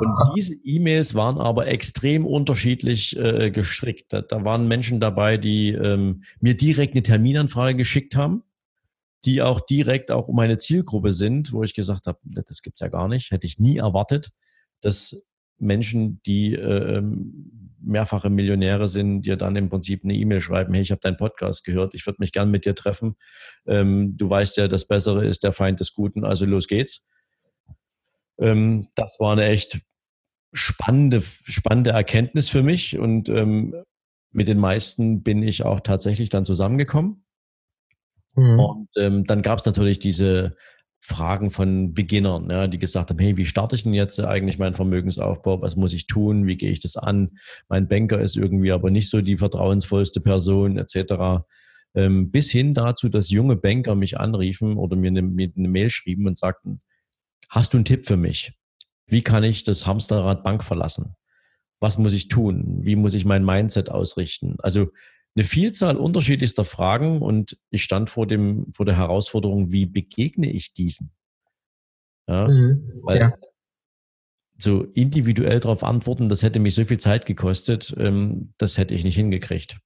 [0.00, 4.12] Und diese E-Mails waren aber extrem unterschiedlich äh, gestrickt.
[4.12, 8.42] Da, da, waren Menschen dabei, die ähm, mir direkt eine Terminanfrage geschickt haben,
[9.24, 12.88] die auch direkt auch um meine Zielgruppe sind, wo ich gesagt habe, das gibt's ja
[12.88, 14.30] gar nicht, hätte ich nie erwartet,
[14.80, 15.22] dass
[15.58, 20.82] Menschen, die äh, ähm, mehrfache Millionäre sind, dir dann im Prinzip eine E-Mail schreiben, hey,
[20.82, 23.16] ich habe deinen Podcast gehört, ich würde mich gern mit dir treffen.
[23.66, 27.06] Ähm, du weißt ja, das Bessere ist der Feind des Guten, also los geht's.
[28.38, 29.80] Ähm, das war eine echt
[30.52, 33.74] spannende, spannende Erkenntnis für mich und ähm,
[34.32, 37.24] mit den meisten bin ich auch tatsächlich dann zusammengekommen.
[38.34, 38.60] Mhm.
[38.60, 40.56] Und ähm, dann gab es natürlich diese
[41.00, 44.74] Fragen von Beginnern, ja, die gesagt haben, hey, wie starte ich denn jetzt eigentlich meinen
[44.74, 45.62] Vermögensaufbau?
[45.62, 46.46] Was muss ich tun?
[46.46, 47.38] Wie gehe ich das an?
[47.68, 51.42] Mein Banker ist irgendwie aber nicht so die vertrauensvollste Person etc.
[51.94, 55.90] Ähm, bis hin dazu, dass junge Banker mich anriefen oder mir eine, mir eine Mail
[55.90, 56.82] schrieben und sagten,
[57.50, 58.52] Hast du einen Tipp für mich?
[59.06, 61.16] Wie kann ich das Hamsterrad Bank verlassen?
[61.80, 62.78] Was muss ich tun?
[62.82, 64.56] Wie muss ich mein Mindset ausrichten?
[64.60, 64.92] Also
[65.40, 70.74] eine Vielzahl unterschiedlichster Fragen und ich stand vor dem, vor der Herausforderung, wie begegne ich
[70.74, 71.12] diesen?
[72.28, 73.34] Ja, mhm, weil ja.
[74.58, 79.02] so individuell darauf antworten, das hätte mich so viel Zeit gekostet, ähm, das hätte ich
[79.02, 79.78] nicht hingekriegt.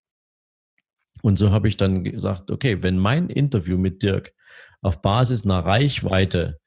[1.22, 4.34] Und so habe ich dann gesagt, okay, wenn mein Interview mit Dirk
[4.82, 6.58] auf Basis einer Reichweite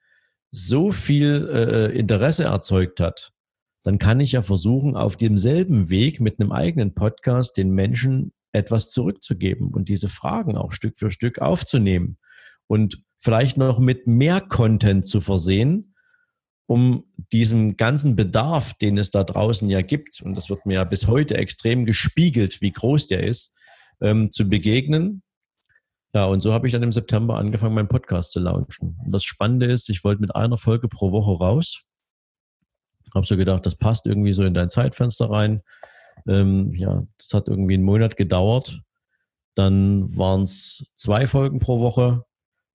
[0.51, 3.33] so viel äh, Interesse erzeugt hat,
[3.83, 8.89] dann kann ich ja versuchen, auf demselben Weg mit einem eigenen Podcast den Menschen etwas
[8.89, 12.17] zurückzugeben und diese Fragen auch Stück für Stück aufzunehmen
[12.67, 15.95] und vielleicht noch mit mehr Content zu versehen,
[16.65, 20.83] um diesem ganzen Bedarf, den es da draußen ja gibt, und das wird mir ja
[20.83, 23.55] bis heute extrem gespiegelt, wie groß der ist,
[24.01, 25.23] ähm, zu begegnen
[26.17, 28.99] ja, und so habe ich dann im September angefangen, meinen Podcast zu launchen.
[29.05, 31.83] Und das Spannende ist, ich wollte mit einer Folge pro Woche raus.
[33.13, 35.61] Habe so gedacht, das passt irgendwie so in dein Zeitfenster rein.
[36.27, 38.81] Ähm, ja, das hat irgendwie einen Monat gedauert.
[39.55, 42.25] Dann waren es zwei Folgen pro Woche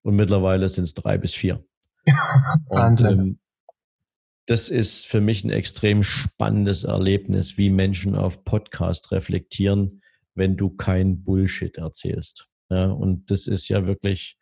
[0.02, 1.64] und mittlerweile sind es drei bis vier.
[2.68, 3.06] Wahnsinn.
[3.06, 3.38] Und, ähm,
[4.46, 10.02] das ist für mich ein extrem spannendes Erlebnis, wie Menschen auf Podcast reflektieren
[10.34, 12.48] wenn du kein Bullshit erzählst.
[12.70, 14.38] Ja, und das ist ja wirklich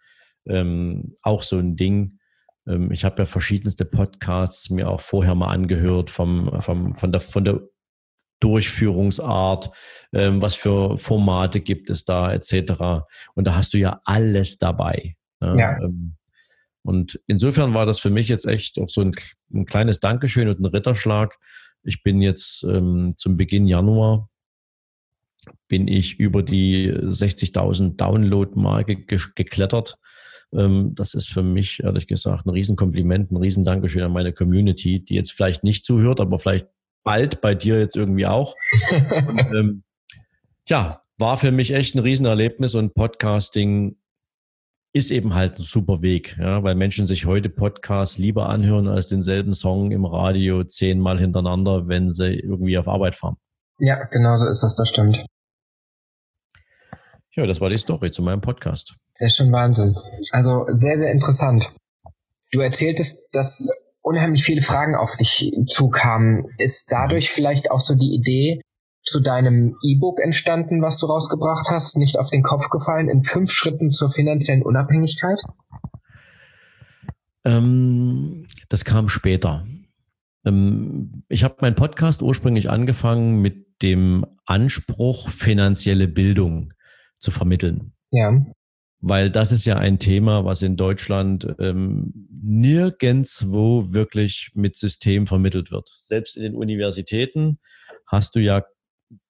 [0.46, 2.18] ähm, auch so ein Ding.
[2.66, 7.20] Ähm, ich habe ja verschiedenste Podcasts mir auch vorher mal angehört vom, vom, von, der,
[7.20, 7.60] von der
[8.40, 9.70] Durchführungsart,
[10.12, 13.04] ähm, was für Formate gibt es da, etc.
[13.34, 15.16] Und da hast du ja alles dabei.
[15.40, 15.54] Ja.
[15.54, 15.82] ja.
[15.82, 16.16] Ähm,
[16.82, 19.12] und insofern war das für mich jetzt echt auch so ein,
[19.52, 21.38] ein kleines Dankeschön und ein Ritterschlag.
[21.82, 24.30] Ich bin jetzt ähm, zum Beginn Januar
[25.68, 29.98] bin ich über die 60.000 Download-Marke ge geklettert.
[30.52, 35.14] Ähm, das ist für mich, ehrlich gesagt, ein Riesenkompliment, ein Riesendankeschön an meine Community, die
[35.14, 36.68] jetzt vielleicht nicht zuhört, aber vielleicht
[37.02, 38.54] bald bei dir jetzt irgendwie auch.
[38.90, 39.82] und, ähm,
[40.66, 43.96] ja, war für mich echt ein Riesenerlebnis und Podcasting
[44.92, 49.08] ist eben halt ein super Weg, ja, weil Menschen sich heute Podcasts lieber anhören als
[49.08, 53.36] denselben Song im Radio zehnmal hintereinander, wenn sie irgendwie auf Arbeit fahren.
[53.78, 55.24] Ja, genau so ist das, das stimmt.
[57.32, 58.96] Ja, das war die Story zu meinem Podcast.
[59.20, 59.96] Das ist schon Wahnsinn.
[60.32, 61.72] Also sehr, sehr interessant.
[62.50, 63.70] Du erzähltest, dass
[64.10, 66.46] unheimlich viele Fragen auf dich zukamen.
[66.58, 68.60] Ist dadurch vielleicht auch so die Idee
[69.04, 73.52] zu deinem E-Book entstanden, was du rausgebracht hast, nicht auf den Kopf gefallen, in fünf
[73.52, 75.38] Schritten zur finanziellen Unabhängigkeit?
[77.44, 79.64] Ähm, das kam später.
[80.44, 86.72] Ähm, ich habe meinen Podcast ursprünglich angefangen mit dem Anspruch, finanzielle Bildung
[87.20, 87.92] zu vermitteln.
[88.10, 88.32] Ja.
[89.02, 95.70] Weil das ist ja ein Thema, was in Deutschland ähm, nirgendwo wirklich mit System vermittelt
[95.70, 95.88] wird.
[96.02, 97.58] Selbst in den Universitäten
[98.06, 98.62] hast du ja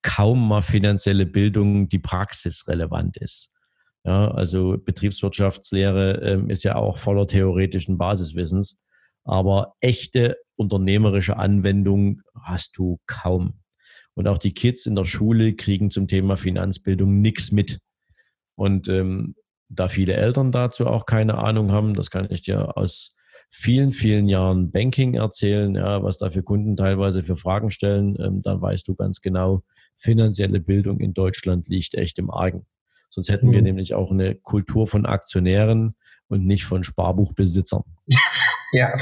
[0.02, 3.52] kaum mal finanzielle Bildung, die praxisrelevant ist.
[4.04, 8.80] Ja, also Betriebswirtschaftslehre ähm, ist ja auch voller theoretischen Basiswissens,
[9.24, 13.60] aber echte unternehmerische Anwendung hast du kaum.
[14.14, 17.78] Und auch die Kids in der Schule kriegen zum Thema Finanzbildung nichts mit.
[18.56, 19.34] Und ähm,
[19.70, 23.14] da viele Eltern dazu auch keine Ahnung haben, das kann ich dir aus
[23.50, 28.42] vielen, vielen Jahren Banking erzählen, ja, was da für Kunden teilweise für Fragen stellen, ähm,
[28.42, 29.62] dann weißt du ganz genau,
[29.98, 32.66] finanzielle Bildung in Deutschland liegt echt im Argen.
[33.10, 33.52] Sonst hätten mhm.
[33.52, 35.96] wir nämlich auch eine Kultur von Aktionären
[36.28, 37.82] und nicht von Sparbuchbesitzern.
[38.72, 38.94] Ja.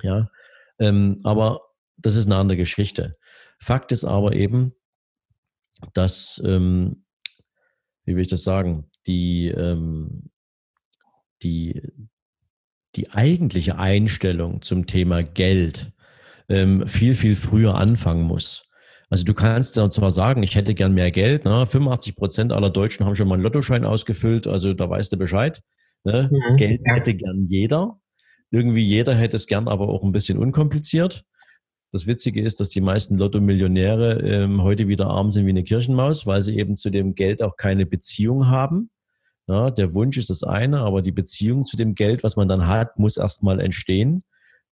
[0.00, 0.30] Ja.
[0.78, 1.62] Ähm, aber
[1.96, 3.18] das ist eine andere Geschichte.
[3.58, 4.76] Fakt ist aber eben,
[5.92, 7.04] dass, ähm,
[8.04, 10.30] wie will ich das sagen, die, ähm,
[11.42, 11.82] die,
[12.94, 15.92] die eigentliche Einstellung zum Thema Geld
[16.48, 18.64] ähm, viel, viel früher anfangen muss.
[19.10, 21.44] Also du kannst ja zwar sagen, ich hätte gern mehr Geld.
[21.44, 21.66] Ne?
[21.66, 25.62] 85 Prozent aller Deutschen haben schon mal einen Lottoschein ausgefüllt, also da weißt du Bescheid.
[26.04, 26.30] Ne?
[26.30, 27.98] Mhm, Geld hätte gern jeder.
[28.50, 31.24] Irgendwie jeder hätte es gern, aber auch ein bisschen unkompliziert.
[31.90, 36.26] Das Witzige ist, dass die meisten Lotto-Millionäre ähm, heute wieder arm sind wie eine Kirchenmaus,
[36.26, 38.90] weil sie eben zu dem Geld auch keine Beziehung haben.
[39.48, 42.66] Ja, der Wunsch ist das eine, aber die Beziehung zu dem Geld, was man dann
[42.66, 44.22] hat, muss erstmal entstehen.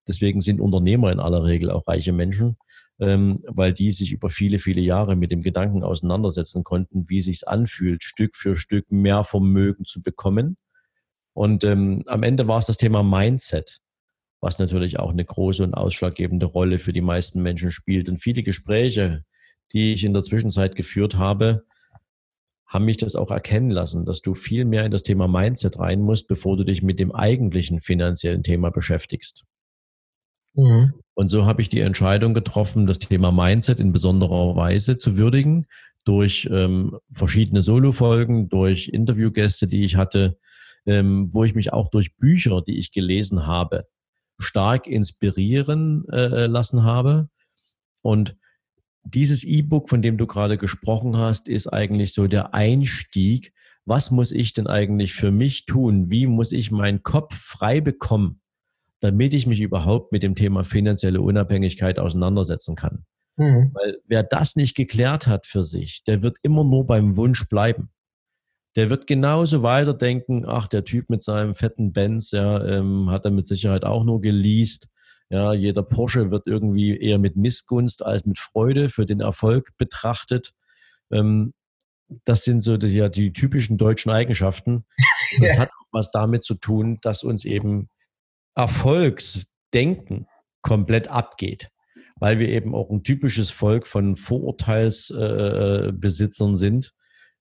[0.06, 2.58] Deswegen sind Unternehmer in aller Regel auch reiche Menschen,
[3.00, 7.42] ähm, weil die sich über viele, viele Jahre mit dem Gedanken auseinandersetzen konnten, wie sich's
[7.42, 10.58] anfühlt, Stück für Stück mehr Vermögen zu bekommen.
[11.32, 13.80] Und ähm, am Ende war es das Thema Mindset,
[14.42, 18.10] was natürlich auch eine große und ausschlaggebende Rolle für die meisten Menschen spielt.
[18.10, 19.24] Und viele Gespräche,
[19.72, 21.64] die ich in der Zwischenzeit geführt habe,
[22.76, 26.02] haben mich das auch erkennen lassen, dass du viel mehr in das Thema Mindset rein
[26.02, 29.44] musst, bevor du dich mit dem eigentlichen finanziellen Thema beschäftigst.
[30.54, 30.92] Mhm.
[31.14, 35.66] Und so habe ich die Entscheidung getroffen, das Thema Mindset in besonderer Weise zu würdigen,
[36.04, 40.38] durch ähm, verschiedene Solo-Folgen, durch Interviewgäste, die ich hatte,
[40.84, 43.86] ähm, wo ich mich auch durch Bücher, die ich gelesen habe,
[44.38, 47.30] stark inspirieren äh, lassen habe.
[48.02, 48.36] Und
[49.06, 53.52] dieses E-Book, von dem du gerade gesprochen hast, ist eigentlich so der Einstieg.
[53.84, 56.10] Was muss ich denn eigentlich für mich tun?
[56.10, 58.40] Wie muss ich meinen Kopf frei bekommen,
[59.00, 63.04] damit ich mich überhaupt mit dem Thema finanzielle Unabhängigkeit auseinandersetzen kann?
[63.36, 63.70] Mhm.
[63.74, 67.90] Weil wer das nicht geklärt hat für sich, der wird immer nur beim Wunsch bleiben.
[68.74, 73.30] Der wird genauso weiterdenken, ach, der Typ mit seinem fetten Benz, ja, ähm, hat er
[73.30, 74.88] mit Sicherheit auch nur geleast
[75.28, 80.52] ja, jeder Porsche wird irgendwie eher mit Missgunst als mit Freude für den Erfolg betrachtet.
[81.10, 81.52] Ähm,
[82.24, 84.84] das sind so die, ja, die typischen deutschen Eigenschaften.
[85.40, 85.62] Das ja.
[85.62, 87.88] hat auch was damit zu tun, dass uns eben
[88.54, 90.28] Erfolgsdenken
[90.62, 91.72] komplett abgeht,
[92.14, 96.94] weil wir eben auch ein typisches Volk von Vorurteilsbesitzern äh, sind.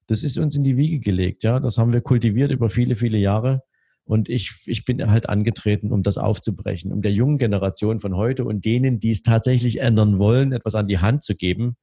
[0.08, 1.60] Das ist uns in die Wiege gelegt, ja.
[1.60, 3.62] Das haben wir kultiviert über viele, viele Jahre.
[4.06, 8.46] Und ich, ich bin halt angetreten, um das aufzubrechen, um der jungen Generation von heute
[8.46, 11.76] und denen, die es tatsächlich ändern wollen, etwas an die Hand zu geben,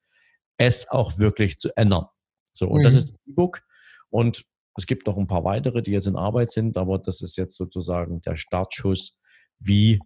[0.56, 2.06] es auch wirklich zu ändern.
[2.52, 2.84] So, und mhm.
[2.84, 3.62] das ist das E-Book.
[4.10, 4.44] Und
[4.76, 7.56] es gibt noch ein paar weitere, die jetzt in Arbeit sind, aber das ist jetzt
[7.56, 9.18] sozusagen der Startschuss.
[9.58, 10.00] Wie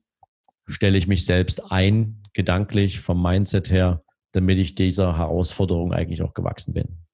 [0.67, 4.03] stelle ich mich selbst ein, gedanklich, vom Mindset her,
[4.33, 7.07] damit ich dieser Herausforderung eigentlich auch gewachsen bin?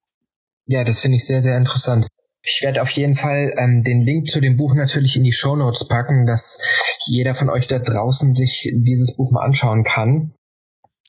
[0.65, 2.07] Ja, das finde ich sehr, sehr interessant.
[2.45, 5.55] Ich werde auf jeden Fall ähm, den Link zu dem Buch natürlich in die Show
[5.55, 6.59] Notes packen, dass
[7.07, 10.33] jeder von euch da draußen sich dieses Buch mal anschauen kann.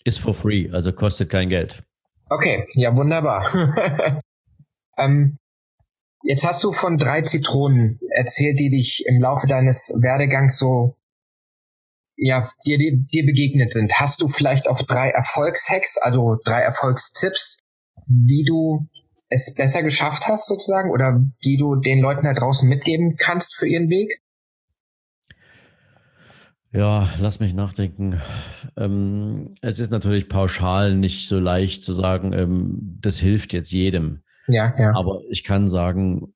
[0.05, 1.83] Ist for free, also kostet kein Geld.
[2.31, 3.53] Okay, ja, wunderbar.
[4.99, 5.39] ähm,
[6.23, 10.95] jetzt hast du von drei Zitronen erzählt, die dich im Laufe deines Werdegangs so,
[12.17, 13.99] ja, dir, dir, dir begegnet sind.
[13.99, 17.59] Hast du vielleicht auch drei Erfolgshacks, also drei Erfolgstipps,
[18.07, 18.87] wie du
[19.29, 23.67] es besser geschafft hast sozusagen oder die du den Leuten da draußen mitgeben kannst für
[23.67, 24.21] ihren Weg?
[26.73, 28.21] Ja, lass mich nachdenken.
[28.77, 34.23] Ähm, es ist natürlich pauschal nicht so leicht zu sagen, ähm, das hilft jetzt jedem.
[34.49, 34.93] Ja, ja.
[34.97, 36.35] Aber ich kann sagen,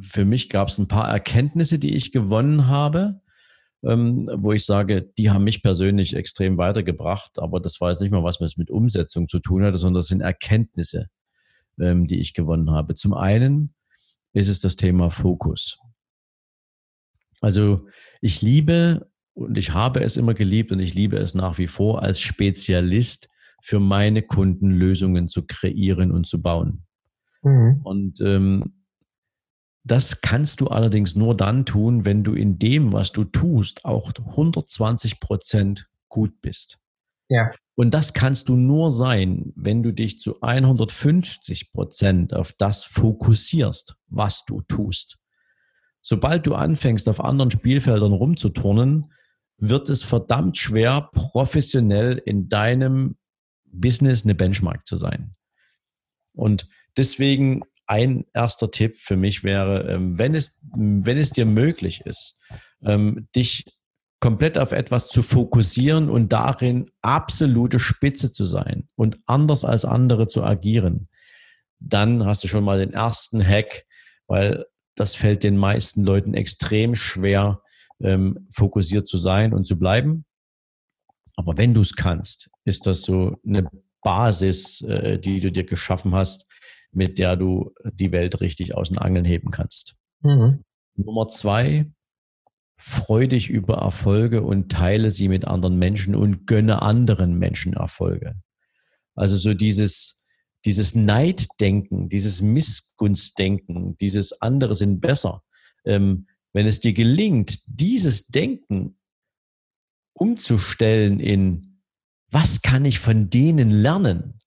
[0.00, 3.20] für mich gab es ein paar Erkenntnisse, die ich gewonnen habe,
[3.84, 7.38] ähm, wo ich sage, die haben mich persönlich extrem weitergebracht.
[7.38, 10.08] Aber das war jetzt nicht mal was, was mit Umsetzung zu tun hatte, sondern das
[10.08, 11.06] sind Erkenntnisse
[11.80, 12.94] ähm, die ich gewonnen habe.
[12.94, 13.74] Zum einen
[14.32, 15.78] ist es das Thema Fokus.
[17.40, 17.86] Also
[18.20, 22.02] ich liebe und ich habe es immer geliebt und ich liebe es nach wie vor
[22.02, 23.28] als Spezialist
[23.62, 26.84] für meine Kunden Lösungen zu kreieren und zu bauen.
[27.42, 27.80] Mhm.
[27.84, 28.84] Und ähm,
[29.84, 34.12] das kannst du allerdings nur dann tun, wenn du in dem, was du tust, auch
[34.12, 36.78] 120 Prozent gut bist.
[37.28, 37.52] Ja.
[37.74, 43.94] Und das kannst du nur sein, wenn du dich zu 150 Prozent auf das fokussierst,
[44.08, 45.18] was du tust.
[46.00, 49.12] Sobald du anfängst, auf anderen Spielfeldern rumzuturnen,
[49.58, 53.16] wird es verdammt schwer, professionell in deinem
[53.64, 55.34] Business eine Benchmark zu sein.
[56.32, 62.02] Und deswegen ein erster Tipp für mich wäre, ähm, wenn es, wenn es dir möglich
[62.02, 62.38] ist,
[62.82, 63.64] ähm, dich
[64.20, 70.26] komplett auf etwas zu fokussieren und darin absolute Spitze zu sein und anders als andere
[70.26, 71.08] zu agieren,
[71.78, 73.84] dann hast du schon mal den ersten Hack,
[74.26, 77.62] weil das fällt den meisten Leuten extrem schwer,
[78.00, 80.24] ähm, fokussiert zu sein und zu bleiben.
[81.36, 83.68] Aber wenn du es kannst, ist das so eine
[84.02, 86.46] Basis, äh, die du dir geschaffen hast,
[86.90, 89.94] mit der du die Welt richtig aus den Angeln heben kannst.
[90.22, 90.64] Mhm.
[90.96, 91.86] Nummer zwei,
[92.80, 98.40] Freu dich über Erfolge und teile sie mit anderen Menschen und gönne anderen Menschen Erfolge.
[99.16, 100.22] Also so dieses,
[100.64, 105.42] dieses Neiddenken, dieses Missgunstdenken, dieses andere sind besser.
[105.84, 108.96] Ähm, wenn es dir gelingt, dieses Denken
[110.12, 111.80] umzustellen in,
[112.30, 114.38] was kann ich von denen lernen?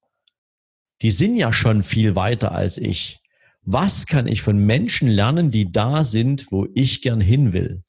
[1.01, 3.19] Die sind ja schon viel weiter als ich.
[3.63, 7.83] Was kann ich von Menschen lernen, die da sind, wo ich gern hin will?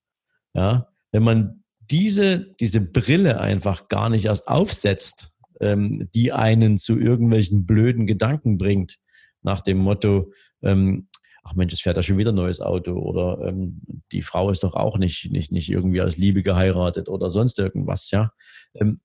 [0.54, 6.98] Ja, wenn man diese, diese Brille einfach gar nicht erst aufsetzt, ähm, die einen zu
[6.98, 8.98] irgendwelchen blöden Gedanken bringt,
[9.42, 11.08] nach dem Motto, ähm,
[11.42, 14.62] ach Mensch, es fährt da schon wieder ein neues Auto oder ähm, die Frau ist
[14.62, 18.32] doch auch nicht, nicht, nicht irgendwie aus Liebe geheiratet oder sonst irgendwas, ja.
[18.74, 19.00] Ähm,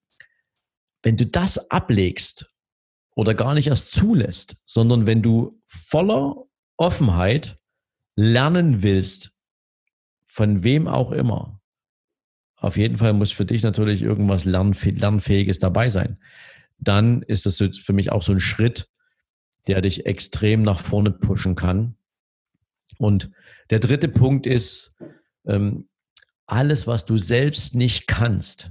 [1.02, 2.52] wenn du das ablegst
[3.14, 6.44] oder gar nicht erst zulässt, sondern wenn du voller
[6.76, 7.58] Offenheit
[8.16, 9.37] lernen willst,
[10.38, 11.60] von wem auch immer.
[12.54, 16.20] Auf jeden Fall muss für dich natürlich irgendwas Lernfähiges dabei sein.
[16.78, 18.88] Dann ist das für mich auch so ein Schritt,
[19.66, 21.96] der dich extrem nach vorne pushen kann.
[22.98, 23.32] Und
[23.70, 24.94] der dritte Punkt ist,
[25.44, 25.88] ähm,
[26.46, 28.70] alles, was du selbst nicht kannst,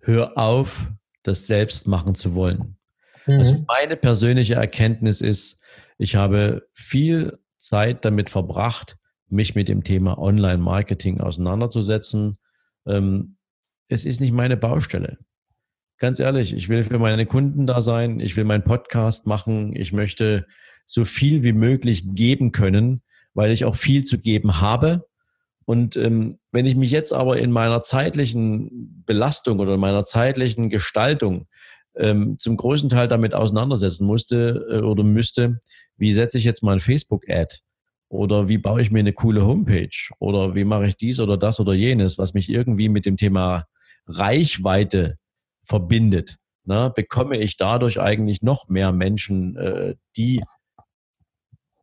[0.00, 0.86] hör auf,
[1.22, 2.76] das selbst machen zu wollen.
[3.24, 3.38] Mhm.
[3.38, 5.60] Also meine persönliche Erkenntnis ist,
[5.96, 8.98] ich habe viel Zeit damit verbracht,
[9.32, 12.36] mich mit dem Thema Online-Marketing auseinanderzusetzen.
[12.86, 13.36] Ähm,
[13.88, 15.18] es ist nicht meine Baustelle.
[15.98, 19.92] Ganz ehrlich, ich will für meine Kunden da sein, ich will meinen Podcast machen, ich
[19.92, 20.46] möchte
[20.86, 23.02] so viel wie möglich geben können,
[23.34, 25.06] weil ich auch viel zu geben habe.
[25.66, 30.70] Und ähm, wenn ich mich jetzt aber in meiner zeitlichen Belastung oder in meiner zeitlichen
[30.70, 31.46] Gestaltung
[31.96, 35.60] ähm, zum großen Teil damit auseinandersetzen musste äh, oder müsste,
[35.96, 37.58] wie setze ich jetzt mal ein Facebook-Ad?
[38.10, 40.10] Oder wie baue ich mir eine coole Homepage?
[40.18, 43.66] Oder wie mache ich dies oder das oder jenes, was mich irgendwie mit dem Thema
[44.06, 45.16] Reichweite
[45.64, 46.36] verbindet?
[46.64, 50.42] Na, bekomme ich dadurch eigentlich noch mehr Menschen, äh, die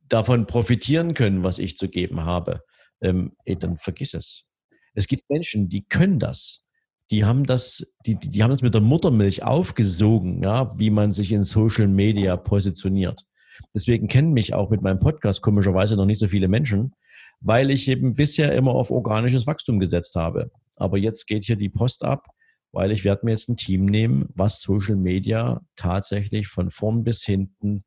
[0.10, 2.62] davon profitieren können, was ich zu geben habe?
[3.02, 4.50] Ähm, dann vergiss es.
[4.94, 6.66] Es gibt Menschen, die können das.
[7.10, 11.32] Die haben das, die, die haben das mit der Muttermilch aufgesogen, ja, wie man sich
[11.32, 13.27] in Social Media positioniert.
[13.74, 16.93] Deswegen kennen mich auch mit meinem Podcast komischerweise noch nicht so viele Menschen,
[17.39, 20.51] weil ich eben bisher immer auf organisches Wachstum gesetzt habe.
[20.76, 22.28] Aber jetzt geht hier die Post ab,
[22.72, 27.24] weil ich werde mir jetzt ein Team nehmen, was Social Media tatsächlich von vorn bis
[27.24, 27.84] hinten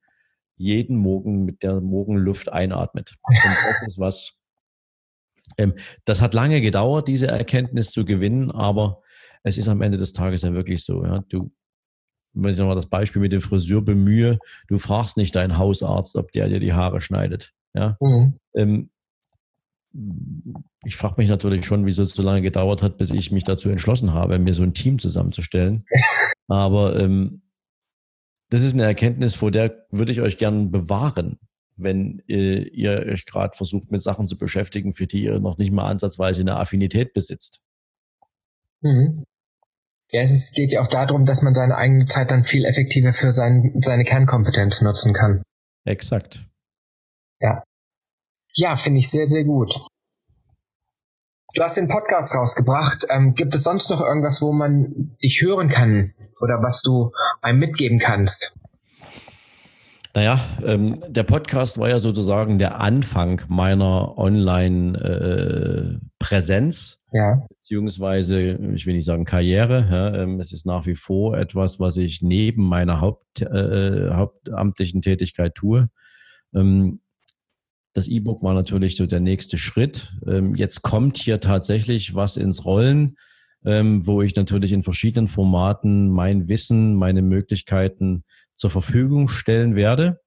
[0.57, 3.15] jeden Morgen mit der Morgenluft einatmet.
[3.23, 4.39] Und das ist was,
[5.57, 9.03] ähm, das hat lange gedauert, diese Erkenntnis zu gewinnen, aber
[9.43, 11.05] es ist am Ende des Tages ja wirklich so.
[11.05, 11.51] Ja, du,
[12.33, 16.33] wenn ich nochmal das Beispiel mit dem Friseur bemühe, du fragst nicht deinen Hausarzt, ob
[16.33, 17.53] der dir die Haare schneidet.
[17.75, 18.39] Ja, mhm.
[18.55, 18.91] ähm,
[20.85, 23.69] ich frage mich natürlich schon, wieso es so lange gedauert hat, bis ich mich dazu
[23.71, 25.85] entschlossen habe, mir so ein Team zusammenzustellen.
[26.49, 27.43] Aber ähm,
[28.51, 31.39] das ist eine Erkenntnis, vor der würde ich euch gerne bewahren,
[31.77, 35.73] wenn äh, ihr euch gerade versucht, mit Sachen zu beschäftigen, für die ihr noch nicht
[35.73, 37.61] mal ansatzweise eine Affinität besitzt.
[38.83, 39.25] Mhm.
[40.13, 43.33] Ja, es geht ja auch darum, dass man seine eigene Zeit dann viel effektiver für
[43.33, 45.43] sein, seine Kernkompetenz nutzen kann.
[45.85, 46.45] Exakt.
[47.41, 47.63] Ja.
[48.55, 49.75] Ja, finde ich sehr, sehr gut.
[51.55, 53.07] Du hast den Podcast rausgebracht.
[53.11, 57.59] Ähm, gibt es sonst noch irgendwas, wo man dich hören kann oder was du einem
[57.59, 58.55] mitgeben kannst?
[60.15, 67.05] Naja, ähm, der Podcast war ja sozusagen der Anfang meiner Online-Präsenz.
[67.13, 67.47] Äh, ja.
[67.71, 69.87] Beziehungsweise, ich will nicht sagen Karriere.
[69.89, 75.03] Ja, ähm, es ist nach wie vor etwas, was ich neben meiner Haupt, äh, hauptamtlichen
[75.03, 75.89] Tätigkeit tue.
[76.53, 77.01] Ähm,
[77.93, 80.13] das E-Book war natürlich so der nächste Schritt.
[80.27, 83.17] Ähm, jetzt kommt hier tatsächlich was ins Rollen,
[83.65, 88.25] ähm, wo ich natürlich in verschiedenen Formaten mein Wissen, meine Möglichkeiten
[88.57, 90.21] zur Verfügung stellen werde.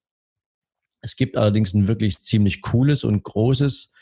[1.02, 3.92] Es gibt allerdings ein wirklich ziemlich cooles und großes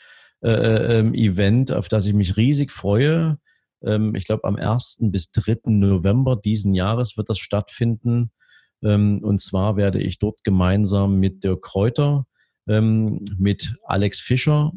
[0.43, 3.37] äh, äh ähm, Event, auf das ich mich riesig freue.
[3.83, 4.97] Ähm, ich glaube, am 1.
[5.03, 5.61] bis 3.
[5.65, 8.31] November diesen Jahres wird das stattfinden.
[8.83, 12.25] Ähm, und zwar werde ich dort gemeinsam mit Dirk Kräuter,
[12.67, 14.71] ähm, mit Alex Fischer,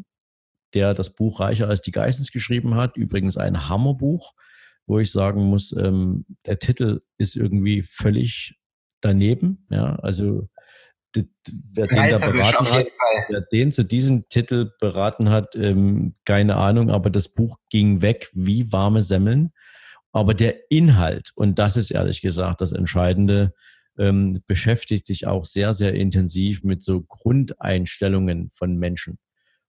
[0.75, 2.97] der das Buch Reicher als die Geissens geschrieben hat.
[2.97, 4.35] Übrigens ein Hammerbuch,
[4.87, 8.55] wo ich sagen muss, ähm, der Titel ist irgendwie völlig
[9.01, 9.67] daneben.
[9.71, 10.49] Ja, also
[11.73, 12.87] wer den, da beraten hat,
[13.29, 18.31] wer den zu diesem Titel beraten hat, ähm, keine Ahnung, aber das Buch ging weg
[18.33, 19.53] wie warme Semmeln.
[20.13, 23.53] Aber der Inhalt, und das ist ehrlich gesagt das Entscheidende,
[23.99, 29.19] ähm, beschäftigt sich auch sehr, sehr intensiv mit so Grundeinstellungen von Menschen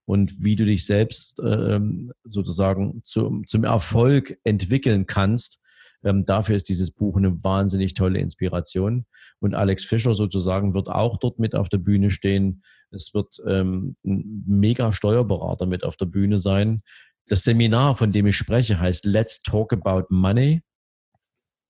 [0.05, 5.59] und wie du dich selbst ähm, sozusagen zum, zum Erfolg entwickeln kannst.
[6.03, 9.05] Ähm, dafür ist dieses Buch eine wahnsinnig tolle Inspiration.
[9.39, 12.63] Und Alex Fischer sozusagen wird auch dort mit auf der Bühne stehen.
[12.91, 16.83] Es wird ähm, ein mega Steuerberater mit auf der Bühne sein.
[17.27, 20.61] Das Seminar, von dem ich spreche, heißt Let's Talk About Money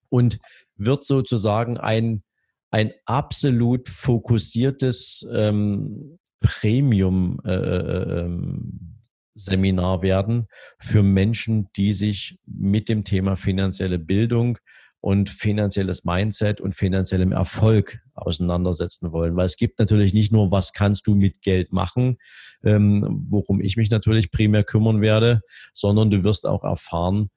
[0.10, 0.40] und
[0.76, 2.24] wird sozusagen ein
[2.70, 8.97] ein absolut fokussiertes ähm, Premium äh, äh, ähm,
[9.38, 10.48] Seminar werden
[10.80, 14.58] für Menschen, die sich mit dem Thema finanzielle Bildung
[15.00, 19.36] und finanzielles Mindset und finanziellem Erfolg auseinandersetzen wollen.
[19.36, 22.18] Weil es gibt natürlich nicht nur, was kannst du mit Geld machen,
[22.64, 27.30] ähm, worum ich mich natürlich primär kümmern werde, sondern du wirst auch erfahren,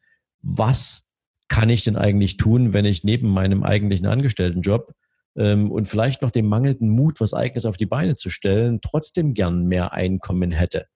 [0.42, 1.08] was
[1.48, 4.94] kann ich denn eigentlich tun, wenn ich neben meinem eigentlichen Angestelltenjob
[5.36, 9.34] ähm, und vielleicht noch dem mangelnden Mut, was eigenes auf die Beine zu stellen, trotzdem
[9.34, 10.86] gern mehr Einkommen hätte.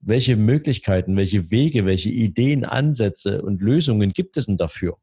[0.00, 4.98] Welche Möglichkeiten, welche Wege, welche Ideen, Ansätze und Lösungen gibt es denn dafür?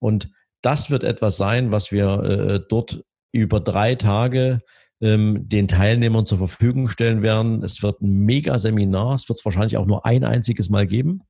[0.00, 0.30] Und
[0.62, 4.62] das wird etwas sein, was wir äh, dort über drei Tage
[5.00, 7.62] ähm, den Teilnehmern zur Verfügung stellen werden.
[7.62, 11.22] Es wird ein Mega-Seminar, es wird es wahrscheinlich auch nur ein einziges Mal geben.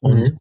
[0.00, 0.38] Und mhm.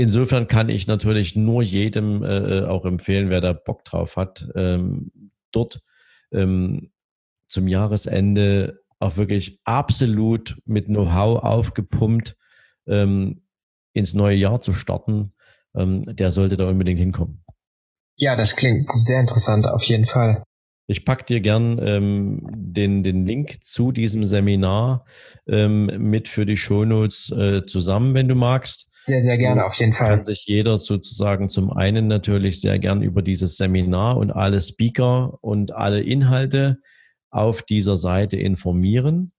[0.00, 5.10] Insofern kann ich natürlich nur jedem äh, auch empfehlen, wer da Bock drauf hat, ähm,
[5.50, 5.82] dort
[6.30, 6.92] ähm,
[7.48, 12.36] zum Jahresende auch wirklich absolut mit Know-how aufgepumpt
[12.86, 13.42] ähm,
[13.92, 15.32] ins neue Jahr zu starten.
[15.74, 17.44] Ähm, der sollte da unbedingt hinkommen.
[18.16, 20.42] Ja, das klingt sehr interessant, auf jeden Fall.
[20.90, 25.04] Ich packe dir gern ähm, den, den Link zu diesem Seminar
[25.46, 28.88] ähm, mit für die Shownotes äh, zusammen, wenn du magst.
[29.02, 30.16] Sehr, sehr gerne, auf jeden Fall.
[30.16, 35.38] Kann sich jeder sozusagen zum einen natürlich sehr gern über dieses Seminar und alle Speaker
[35.42, 36.78] und alle Inhalte
[37.30, 39.32] auf dieser Seite informieren.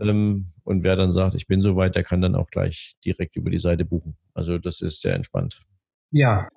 [0.00, 3.50] Ähm, und wer dann sagt, ich bin soweit, der kann dann auch gleich direkt über
[3.50, 4.16] die Seite buchen.
[4.34, 5.62] Also das ist sehr entspannt.
[6.10, 6.48] Ja,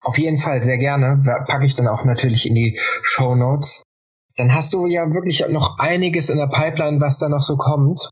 [0.00, 1.22] auf jeden Fall sehr gerne.
[1.46, 3.82] Packe ich dann auch natürlich in die Show Notes.
[4.36, 8.10] Dann hast du ja wirklich noch einiges in der Pipeline, was da noch so kommt.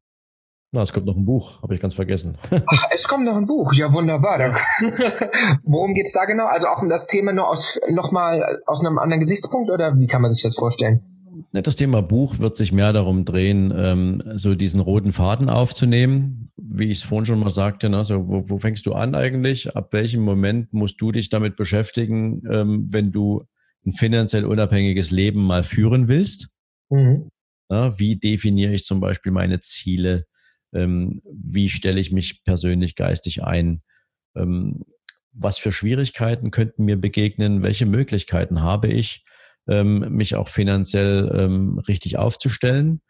[0.72, 2.37] Na, es kommt noch ein Buch, habe ich ganz vergessen.
[2.66, 4.41] Ach, es kommt noch ein Buch, ja wunderbar.
[4.41, 4.55] Ja.
[5.62, 6.47] Worum es da genau?
[6.47, 10.20] Also auch um das Thema nur aus nochmal aus einem anderen Gesichtspunkt oder wie kann
[10.20, 11.13] man sich das vorstellen?
[11.53, 16.53] Das Thema Buch wird sich mehr darum drehen, ähm, so diesen roten Faden aufzunehmen.
[16.57, 18.05] Wie ich es vorhin schon mal sagte, ne?
[18.05, 19.76] so, wo, wo, fängst du an eigentlich?
[19.76, 23.45] Ab welchem Moment musst du dich damit beschäftigen, ähm, wenn du
[23.87, 26.49] ein finanziell unabhängiges Leben mal führen willst?
[26.91, 27.30] Mhm.
[27.70, 30.26] Ja, wie definiere ich zum Beispiel meine Ziele?
[30.72, 33.82] Ähm, wie stelle ich mich persönlich geistig ein?
[34.37, 34.85] Ähm,
[35.32, 37.62] was für Schwierigkeiten könnten mir begegnen?
[37.62, 39.24] Welche Möglichkeiten habe ich?
[39.68, 43.00] Ähm, mich auch finanziell ähm, richtig aufzustellen.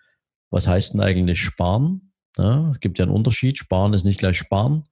[0.50, 2.12] Was heißt denn eigentlich sparen?
[2.36, 3.58] Ja, es gibt ja einen Unterschied.
[3.58, 4.84] Sparen ist nicht gleich sparen.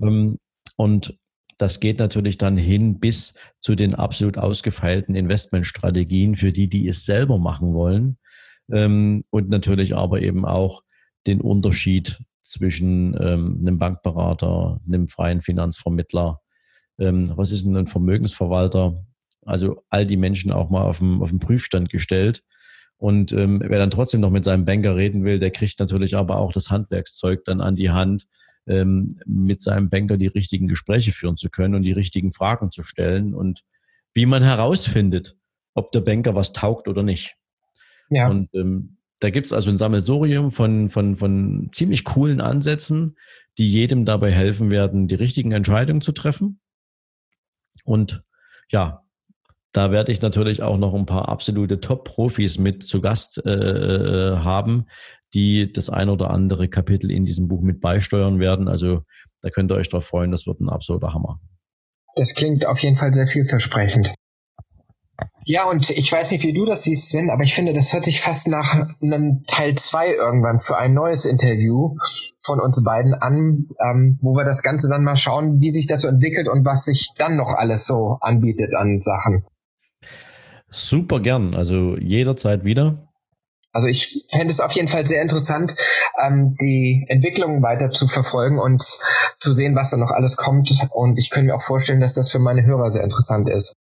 [0.00, 0.38] Ähm,
[0.76, 1.18] und
[1.58, 7.04] das geht natürlich dann hin bis zu den absolut ausgefeilten Investmentstrategien für die, die es
[7.04, 8.18] selber machen wollen.
[8.66, 10.82] Und natürlich aber eben auch
[11.28, 16.40] den Unterschied zwischen einem Bankberater, einem freien Finanzvermittler.
[16.96, 19.04] Was ist denn ein Vermögensverwalter?
[19.46, 22.42] Also all die Menschen auch mal auf den, auf den Prüfstand gestellt.
[22.96, 26.38] Und ähm, wer dann trotzdem noch mit seinem Banker reden will, der kriegt natürlich aber
[26.38, 28.26] auch das Handwerkszeug dann an die Hand,
[28.66, 32.82] ähm, mit seinem Banker die richtigen Gespräche führen zu können und die richtigen Fragen zu
[32.82, 33.62] stellen und
[34.14, 35.36] wie man herausfindet,
[35.74, 37.36] ob der Banker was taugt oder nicht.
[38.10, 38.28] Ja.
[38.28, 43.16] Und ähm, da gibt's also ein Sammelsurium von, von, von ziemlich coolen Ansätzen,
[43.58, 46.60] die jedem dabei helfen werden, die richtigen Entscheidungen zu treffen.
[47.84, 48.22] Und
[48.70, 49.03] ja,
[49.74, 54.36] da werde ich natürlich auch noch ein paar absolute Top-Profis mit zu Gast äh, äh,
[54.38, 54.86] haben,
[55.34, 58.68] die das ein oder andere Kapitel in diesem Buch mit beisteuern werden.
[58.68, 59.02] Also
[59.42, 61.40] da könnt ihr euch darauf freuen, das wird ein absoluter Hammer.
[62.14, 64.14] Das klingt auf jeden Fall sehr vielversprechend.
[65.44, 68.04] Ja, und ich weiß nicht, wie du das siehst, Sven, aber ich finde, das hört
[68.04, 71.96] sich fast nach einem Teil zwei irgendwann für ein neues Interview
[72.42, 76.02] von uns beiden an, ähm, wo wir das Ganze dann mal schauen, wie sich das
[76.02, 79.44] so entwickelt und was sich dann noch alles so anbietet an Sachen.
[80.76, 83.08] Super gern, also jederzeit wieder.
[83.72, 85.74] Also ich fände es auf jeden Fall sehr interessant,
[86.20, 88.82] ähm, die Entwicklung weiter zu verfolgen und
[89.38, 90.68] zu sehen, was da noch alles kommt.
[90.90, 93.74] Und ich könnte mir auch vorstellen, dass das für meine Hörer sehr interessant ist.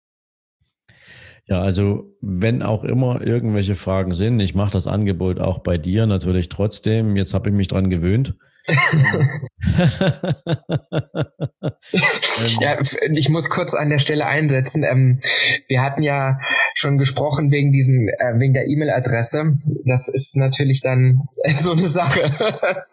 [1.46, 6.06] Ja, also wenn auch immer irgendwelche Fragen sind, ich mache das Angebot auch bei dir
[6.06, 7.16] natürlich trotzdem.
[7.16, 8.34] Jetzt habe ich mich dran gewöhnt.
[12.60, 12.78] Ja,
[13.12, 14.84] ich muss kurz an der Stelle einsetzen.
[14.84, 15.18] Ähm,
[15.68, 16.38] wir hatten ja
[16.74, 19.54] schon gesprochen wegen diesen, äh, wegen der E-Mail-Adresse.
[19.86, 21.22] Das ist natürlich dann
[21.56, 22.32] so eine Sache.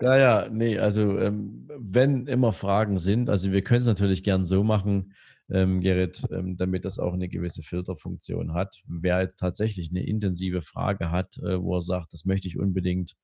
[0.02, 4.46] ja, ja, nee, also ähm, wenn immer Fragen sind, also wir können es natürlich gern
[4.46, 5.14] so machen,
[5.52, 8.82] ähm, Gerrit, ähm, damit das auch eine gewisse Filterfunktion hat.
[8.88, 13.16] Wer jetzt tatsächlich eine intensive Frage hat, äh, wo er sagt, das möchte ich unbedingt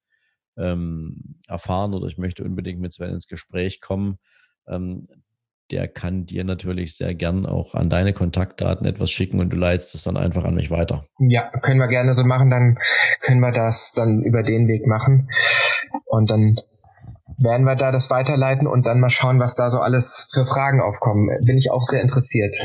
[0.57, 4.19] ähm, erfahren oder ich möchte unbedingt mit Sven ins Gespräch kommen,
[4.67, 5.07] ähm,
[5.71, 9.95] der kann dir natürlich sehr gern auch an deine Kontaktdaten etwas schicken und du leitest
[9.95, 11.05] es dann einfach an mich weiter.
[11.19, 12.77] Ja, können wir gerne so machen, dann
[13.21, 15.27] können wir das dann über den Weg machen
[16.05, 16.57] und dann
[17.37, 20.79] werden wir da das weiterleiten und dann mal schauen, was da so alles für Fragen
[20.81, 21.29] aufkommen.
[21.45, 22.55] Bin ich auch sehr interessiert.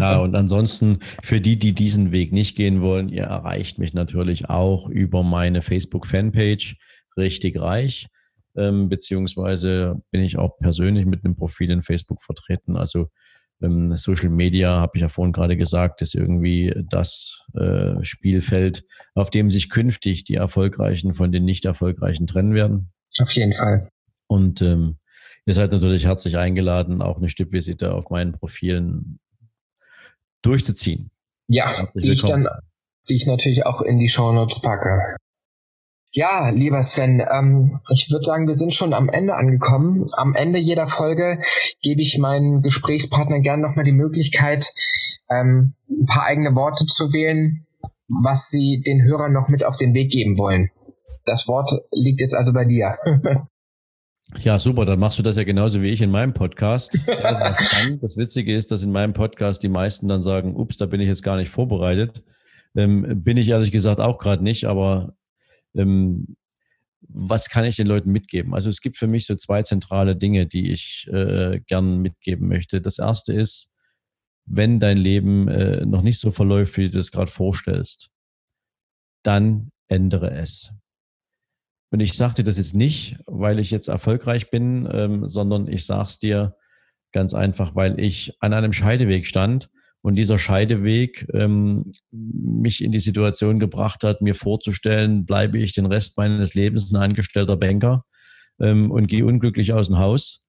[0.00, 4.48] ja, und ansonsten für die, die diesen Weg nicht gehen wollen, ihr erreicht mich natürlich
[4.50, 6.76] auch über meine Facebook-Fanpage
[7.20, 8.08] richtig reich.
[8.56, 12.76] Ähm, beziehungsweise bin ich auch persönlich mit einem Profil in Facebook vertreten.
[12.76, 13.08] Also
[13.62, 19.30] ähm, Social Media, habe ich ja vorhin gerade gesagt, ist irgendwie das äh, Spielfeld, auf
[19.30, 22.92] dem sich künftig die Erfolgreichen von den nicht Erfolgreichen trennen werden.
[23.20, 23.88] Auf jeden Fall.
[24.26, 24.98] Und ähm,
[25.46, 29.20] ihr seid natürlich herzlich eingeladen, auch eine Stippvisite auf meinen Profilen
[30.42, 31.10] durchzuziehen.
[31.48, 32.48] Ja, die ich, dann,
[33.08, 35.16] die ich natürlich auch in die Show Notes packe.
[36.12, 40.06] Ja, lieber Sven, ähm, ich würde sagen, wir sind schon am Ende angekommen.
[40.16, 41.40] Am Ende jeder Folge
[41.82, 44.72] gebe ich meinen Gesprächspartnern gerne nochmal die Möglichkeit,
[45.30, 47.64] ähm, ein paar eigene Worte zu wählen,
[48.08, 50.70] was sie den Hörern noch mit auf den Weg geben wollen.
[51.26, 52.96] Das Wort liegt jetzt also bei dir.
[54.38, 56.92] Ja, super, dann machst du das ja genauso wie ich in meinem Podcast.
[56.92, 57.16] Sehr,
[57.58, 57.96] sehr.
[58.00, 61.08] Das Witzige ist, dass in meinem Podcast die meisten dann sagen, ups, da bin ich
[61.08, 62.22] jetzt gar nicht vorbereitet.
[62.76, 65.14] Ähm, bin ich ehrlich gesagt auch gerade nicht, aber
[65.74, 66.36] ähm,
[67.02, 68.54] was kann ich den Leuten mitgeben?
[68.54, 72.80] Also es gibt für mich so zwei zentrale Dinge, die ich äh, gern mitgeben möchte.
[72.80, 73.70] Das erste ist,
[74.46, 78.10] wenn dein Leben äh, noch nicht so verläuft, wie du das gerade vorstellst,
[79.22, 80.72] dann ändere es.
[81.90, 85.86] Und ich sage dir das jetzt nicht, weil ich jetzt erfolgreich bin, ähm, sondern ich
[85.86, 86.56] sage es dir
[87.12, 89.70] ganz einfach, weil ich an einem Scheideweg stand
[90.02, 95.86] und dieser Scheideweg ähm, mich in die Situation gebracht hat, mir vorzustellen, bleibe ich den
[95.86, 98.04] Rest meines Lebens ein angestellter Banker
[98.60, 100.42] ähm, und gehe unglücklich aus dem Haus.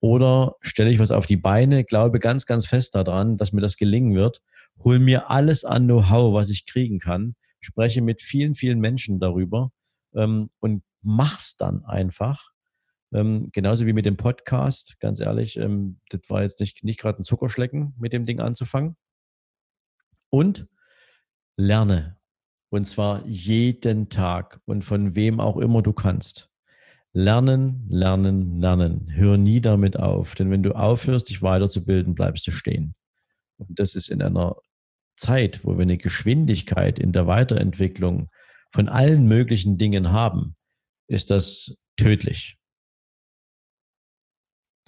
[0.00, 3.76] Oder stelle ich was auf die Beine, glaube ganz, ganz fest daran, dass mir das
[3.76, 4.40] gelingen wird,
[4.84, 9.70] hol mir alles an Know-how, was ich kriegen kann, spreche mit vielen, vielen Menschen darüber
[10.14, 12.50] ähm, und mach's dann einfach.
[13.12, 17.20] Ähm, genauso wie mit dem Podcast, ganz ehrlich, ähm, das war jetzt nicht, nicht gerade
[17.20, 18.96] ein Zuckerschlecken, mit dem Ding anzufangen.
[20.30, 20.66] Und
[21.56, 22.18] lerne.
[22.70, 26.50] Und zwar jeden Tag und von wem auch immer du kannst.
[27.14, 29.10] Lernen, lernen, lernen.
[29.10, 30.34] Hör nie damit auf.
[30.34, 32.94] Denn wenn du aufhörst, dich weiterzubilden, bleibst du stehen.
[33.56, 34.56] Und das ist in einer
[35.16, 38.28] Zeit, wo wir eine Geschwindigkeit in der Weiterentwicklung
[38.70, 40.54] von allen möglichen Dingen haben,
[41.08, 42.57] ist das tödlich.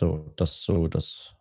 [0.00, 1.34] So, das so das,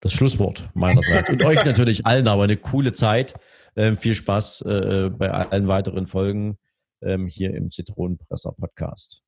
[0.00, 1.28] das Schlusswort meinerseits.
[1.28, 3.34] Und euch natürlich allen aber eine coole Zeit.
[3.74, 6.56] Ähm, viel Spaß äh, bei allen weiteren Folgen
[7.02, 9.22] ähm, hier im Zitronenpresser Podcast.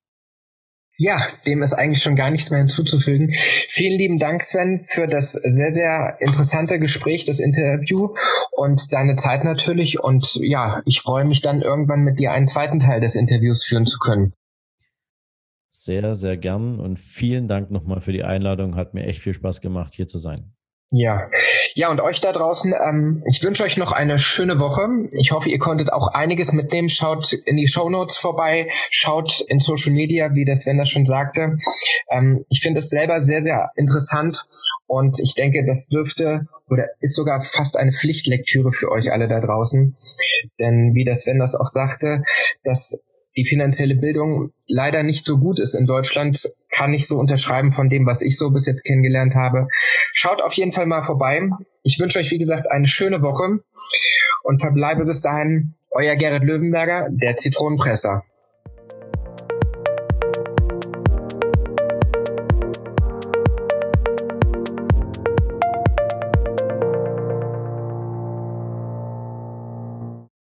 [0.97, 3.34] Ja, dem ist eigentlich schon gar nichts mehr hinzuzufügen.
[3.68, 8.14] Vielen lieben Dank, Sven, für das sehr, sehr interessante Gespräch, das Interview
[8.53, 9.99] und deine Zeit natürlich.
[9.99, 13.86] Und ja, ich freue mich dann irgendwann mit dir einen zweiten Teil des Interviews führen
[13.86, 14.34] zu können.
[15.87, 18.74] Sehr, sehr gern und vielen Dank nochmal für die Einladung.
[18.74, 20.53] Hat mir echt viel Spaß gemacht, hier zu sein.
[20.91, 21.28] Ja,
[21.74, 24.89] ja und euch da draußen, ähm, ich wünsche euch noch eine schöne Woche.
[25.16, 26.89] Ich hoffe, ihr konntet auch einiges mitnehmen.
[26.89, 31.07] Schaut in die Show Notes vorbei, schaut in Social Media, wie das Sven das schon
[31.07, 31.57] sagte.
[32.11, 34.45] Ähm, ich finde es selber sehr, sehr interessant
[34.89, 39.39] und ich denke, das dürfte oder ist sogar fast eine Pflichtlektüre für euch alle da
[39.39, 39.97] draußen.
[40.59, 42.22] Denn wie das Sven das auch sagte,
[42.64, 43.05] dass
[43.37, 47.89] die finanzielle Bildung leider nicht so gut ist in Deutschland, kann ich so unterschreiben von
[47.89, 49.68] dem, was ich so bis jetzt kennengelernt habe.
[50.12, 51.49] Schaut auf jeden Fall mal vorbei.
[51.82, 53.61] Ich wünsche euch, wie gesagt, eine schöne Woche
[54.43, 58.22] und verbleibe bis dahin euer Gerrit Löwenberger, der Zitronenpresser.